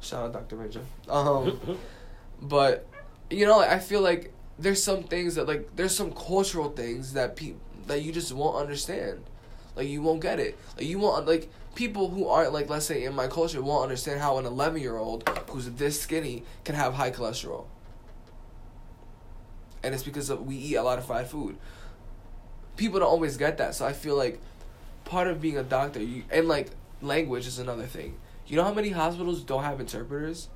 [0.00, 0.56] Shout out Dr.
[0.56, 0.82] Major.
[1.08, 1.60] Um
[2.42, 2.86] but
[3.30, 7.36] you know, I feel like there's some things that like there's some cultural things that
[7.36, 9.22] people that you just won't understand.
[9.74, 10.58] Like you won't get it.
[10.76, 14.20] Like you won't like people who aren't like let's say in my culture won't understand
[14.20, 17.66] how an 11 year old who's this skinny can have high cholesterol.
[19.82, 21.58] And it's because of, we eat a lot of fried food.
[22.76, 24.40] People don't always get that, so I feel like
[25.04, 26.70] part of being a doctor, you and like
[27.00, 28.16] language is another thing.
[28.46, 30.48] You know how many hospitals don't have interpreters?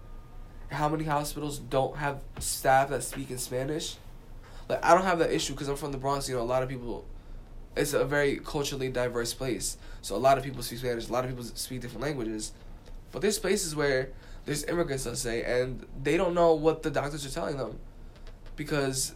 [0.70, 3.96] How many hospitals don't have staff that speak in Spanish?
[4.68, 6.28] Like I don't have that issue because I'm from the Bronx.
[6.28, 7.04] You know, a lot of people.
[7.76, 11.08] It's a very culturally diverse place, so a lot of people speak Spanish.
[11.08, 12.52] A lot of people speak different languages,
[13.12, 14.10] but there's places where
[14.44, 17.78] there's immigrants, let's say, and they don't know what the doctors are telling them,
[18.56, 19.14] because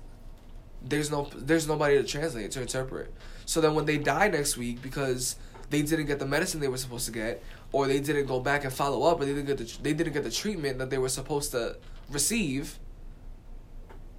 [0.83, 3.13] there's no there's nobody to translate to interpret.
[3.47, 5.37] So then when they die next week because
[5.71, 7.43] they didn't get the medicine they were supposed to get,
[7.73, 10.13] or they didn't go back and follow up, or they didn't get the they didn't
[10.13, 11.77] get the treatment that they were supposed to
[12.11, 12.79] receive.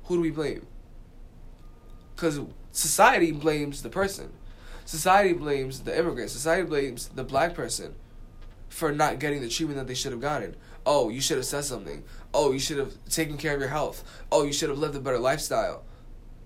[0.06, 0.68] Who do we blame?
[2.16, 2.40] Because
[2.72, 4.32] society blames the person,
[4.86, 7.96] society blames the immigrant, society blames the black person
[8.70, 10.56] for not getting the treatment that they should have gotten.
[10.86, 12.04] Oh, you should have said something.
[12.34, 14.04] Oh, you should have taken care of your health.
[14.32, 15.84] Oh, you should have lived a better lifestyle.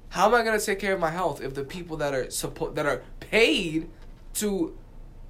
[0.09, 2.73] How am I gonna take care of my health if the people that are suppo-
[2.76, 3.89] that are paid
[4.35, 4.77] to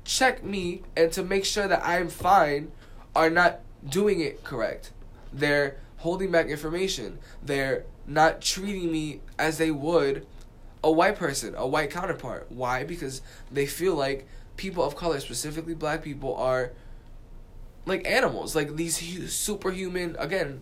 [0.09, 2.71] check me and to make sure that I'm fine
[3.15, 4.91] are not doing it correct?
[5.31, 7.19] They're holding back information.
[7.43, 10.25] They're not treating me as they would
[10.83, 12.47] a white person, a white counterpart.
[12.49, 12.83] Why?
[12.83, 13.21] Because
[13.51, 14.27] they feel like
[14.57, 16.71] people of color, specifically black people, are
[17.85, 20.61] like animals, like these hu- superhuman, again,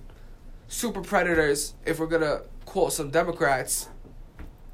[0.68, 1.74] super predators.
[1.86, 3.88] If we're gonna quote some Democrats,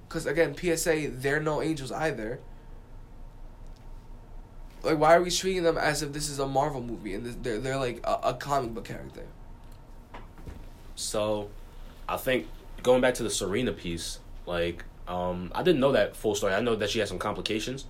[0.07, 2.39] because again, PSA, they're no angels either.
[4.83, 7.59] Like, why are we treating them as if this is a Marvel movie and they're
[7.59, 9.25] they're like a, a comic book character?
[10.95, 11.49] So,
[12.07, 12.47] I think
[12.83, 16.53] going back to the Serena piece, like, um, I didn't know that full story.
[16.53, 17.85] I know that she had some complications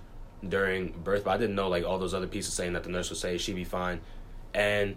[0.48, 3.10] during birth, but I didn't know like all those other pieces saying that the nurse
[3.10, 4.00] would say she'd be fine.
[4.52, 4.96] And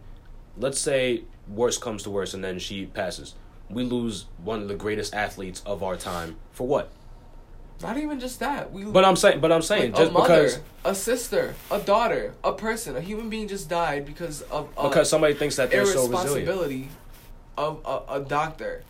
[0.56, 3.34] let's say worst comes to worst, and then she passes.
[3.69, 6.91] We lose one of the greatest athletes of our time for what?
[7.82, 8.72] Not even just that.
[8.72, 11.80] We But I'm saying, but I'm saying, like, just a mother, because a sister, a
[11.80, 15.86] daughter, a person, a human being just died because of because somebody thinks that they're
[15.86, 16.90] so resilient.
[17.58, 18.84] of a, a doctor,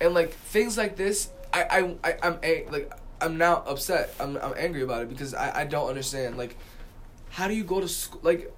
[0.00, 1.62] and like things like this, I
[2.02, 4.14] I, I I'm a, like I'm now upset.
[4.18, 6.56] I'm I'm angry about it because I I don't understand like
[7.28, 8.52] how do you go to school like.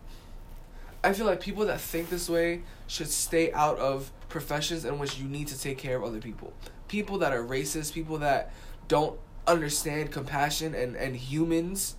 [1.05, 5.19] I feel like people that think this way should stay out of professions in which
[5.19, 6.53] you need to take care of other people.
[6.87, 8.53] People that are racist, people that
[8.87, 11.97] don't understand compassion and, and humans.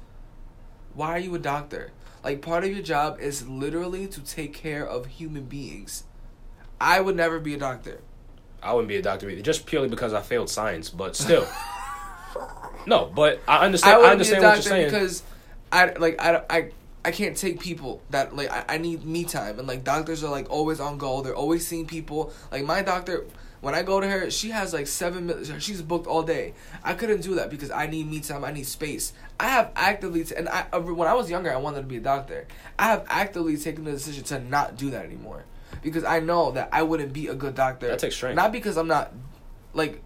[0.94, 1.92] Why are you a doctor?
[2.24, 6.04] Like part of your job is literally to take care of human beings.
[6.80, 8.02] I would never be a doctor.
[8.62, 10.90] I wouldn't be a doctor either, just purely because I failed science.
[10.90, 11.48] But still,
[12.88, 13.12] no.
[13.14, 13.96] But I understand.
[13.96, 14.86] I, wouldn't understand be a what you're doctor saying.
[14.86, 15.24] because
[15.72, 16.72] I like I, I
[17.06, 20.32] I can't take people that like I, I need me time and like doctors are
[20.32, 21.22] like always on go.
[21.22, 22.32] They're always seeing people.
[22.52, 23.26] Like my doctor,
[23.64, 25.26] when I go to her, she has like seven.
[25.28, 26.54] mil- She's booked all day.
[26.84, 28.44] I couldn't do that because I need me time.
[28.44, 29.14] I need space.
[29.40, 31.96] I have actively t- and I uh, when I was younger, I wanted to be
[31.96, 32.46] a doctor.
[32.78, 35.46] I have actively taken the decision to not do that anymore
[35.82, 37.88] because I know that I wouldn't be a good doctor.
[37.88, 38.36] That takes strength.
[38.36, 39.14] Not because I'm not
[39.74, 40.02] like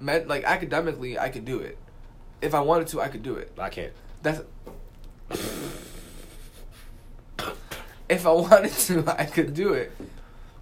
[0.00, 1.76] meant like academically I could do it.
[2.40, 3.52] If I wanted to, I could do it.
[3.58, 3.92] I can't.
[4.22, 4.40] That's
[8.08, 9.92] if I wanted to, I could do it.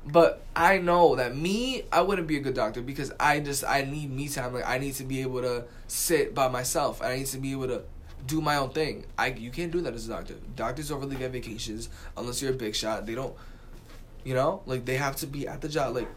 [0.07, 3.83] But I know that me, I wouldn't be a good doctor because I just I
[3.83, 4.55] need me time.
[4.55, 7.03] Like I need to be able to sit by myself.
[7.03, 7.83] I need to be able to
[8.27, 9.07] do my own thing.
[9.19, 10.35] I you can't do that as a doctor.
[10.55, 13.05] Doctors don't really get vacations unless you're a big shot.
[13.05, 13.35] They don't,
[14.25, 16.09] you know, like they have to be at the job like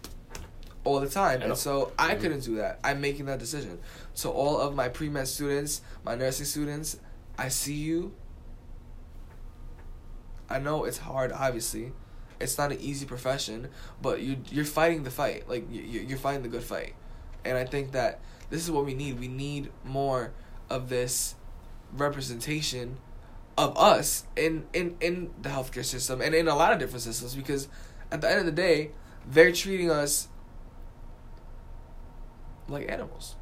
[0.83, 1.41] all the time.
[1.41, 2.79] And so I couldn't do that.
[2.83, 3.79] I'm making that decision.
[4.13, 6.99] So all of my pre med students, my nursing students,
[7.37, 8.13] I see you.
[10.49, 11.31] I know it's hard.
[11.31, 11.91] Obviously,
[12.39, 13.69] it's not an easy profession,
[14.01, 15.49] but you you're fighting the fight.
[15.49, 16.93] Like you you're fighting the good fight,
[17.45, 19.19] and I think that this is what we need.
[19.19, 20.31] We need more
[20.69, 21.35] of this
[21.93, 22.97] representation
[23.57, 27.35] of us in in in the healthcare system and in a lot of different systems
[27.35, 27.67] because
[28.11, 28.91] at the end of the day
[29.29, 30.27] they're treating us
[32.67, 33.35] like animals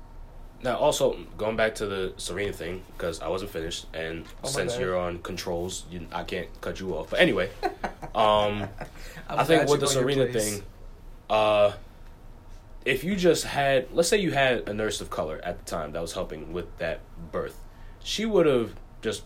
[0.63, 4.73] Now, also going back to the Serena thing because I wasn't finished, and Oh, since
[4.73, 4.81] bad.
[4.81, 7.11] you're on controls, you, I can't cut you off.
[7.11, 7.49] But anyway,
[8.17, 8.67] um,
[9.29, 10.63] I think with the you go your Serena thing,
[11.29, 11.73] uh,
[12.85, 15.91] if you just had, let's say you had a nurse of color at the time
[15.91, 17.61] that was helping with that birth,
[18.03, 19.23] she would have just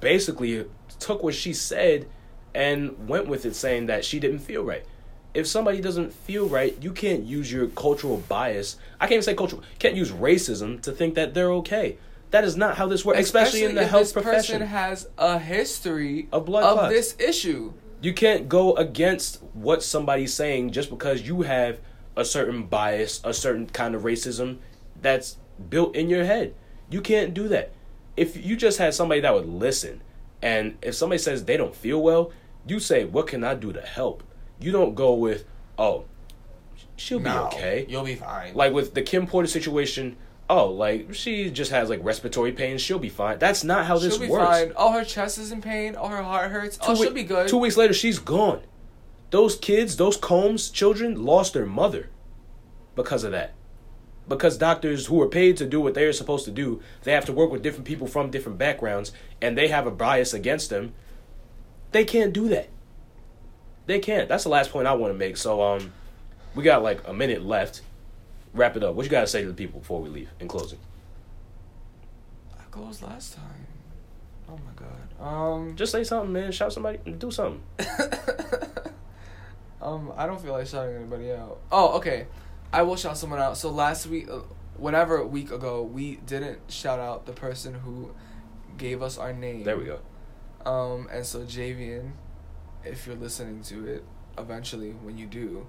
[0.00, 0.66] basically
[0.98, 2.08] took what she said
[2.54, 4.84] and went with it, saying that she didn't feel right.
[5.32, 8.76] If somebody doesn't feel right, you can't use your cultural bias.
[9.00, 9.62] I can't even say cultural.
[9.80, 11.98] Can't use racism to think that they're okay.
[12.30, 14.58] That is not how this works, especially, in the health this profession.
[14.60, 16.94] person has a history Of blood of clots.
[16.94, 17.72] this issue
[18.04, 21.80] You can't go against what somebody's saying just because you have
[22.14, 24.58] a certain bias, a certain kind of racism
[25.00, 25.38] that's
[25.70, 26.54] built in your head.
[26.90, 27.72] You can't do that.
[28.14, 30.02] If you just had somebody that would listen,
[30.42, 32.30] and if somebody says they don't feel well,
[32.66, 34.22] you say, What can I do to help?
[34.60, 35.46] You don't go with,
[35.78, 36.04] Oh,
[36.96, 37.86] she'll be No, okay.
[37.88, 40.18] you'll be fine Like with the Kim Porter situation,
[40.48, 43.38] oh, like she just has like respiratory pain, she'll be fine.
[43.38, 44.44] That's not how this she'll be works.
[44.44, 47.24] fine oh her chest is in pain oh her heart hurts oh Two she'll be
[47.24, 48.60] good Two weeks later, she's gone.
[49.30, 52.10] Those kids, those Combs children, lost their mother
[52.94, 53.54] because of that.
[54.28, 57.32] Because doctors who are paid to do what they're supposed to do, they have to
[57.32, 59.12] work with different people from different backgrounds,
[59.42, 60.94] and they have a bias against them.
[61.92, 62.68] They can't do that.
[63.86, 64.28] They can't.
[64.28, 65.36] That's the last point I want to make.
[65.36, 65.92] So, um,
[66.54, 67.82] we got like a minute left.
[68.54, 68.94] Wrap it up.
[68.94, 70.78] What you gotta say to the people before we leave in closing?
[72.58, 73.66] I closed last time
[74.48, 76.52] oh my god um Just say something, man.
[76.52, 76.98] Shout somebody.
[76.98, 77.62] Do something.
[79.82, 81.60] um, I don't feel like shouting anybody out.
[81.72, 82.26] Oh, okay.
[82.72, 83.56] I will shout someone out.
[83.56, 84.40] So last week, uh,
[84.76, 88.10] whatever week ago, we didn't shout out the person who
[88.76, 89.64] gave us our name.
[89.64, 90.00] There we go.
[90.66, 92.12] Um, and so Javian,
[92.84, 94.04] if you're listening to it,
[94.36, 95.66] eventually when you do,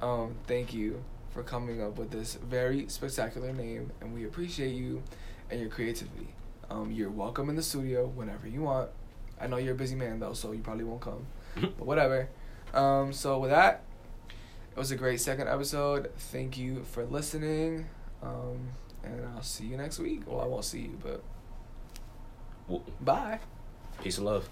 [0.00, 5.02] um, thank you for coming up with this very spectacular name, and we appreciate you
[5.50, 6.28] and your creativity.
[6.70, 8.90] Um, you're welcome in the studio whenever you want.
[9.40, 11.26] I know you're a busy man though, so you probably won't come,
[11.60, 12.28] but whatever.
[12.74, 13.82] Um, so with that,
[14.28, 16.10] it was a great second episode.
[16.16, 17.86] Thank you for listening,
[18.22, 18.68] um,
[19.02, 20.22] and I'll see you next week.
[20.26, 21.22] Well, I won't see you, but
[22.68, 23.40] Well, bye.
[24.02, 24.48] Peace and love.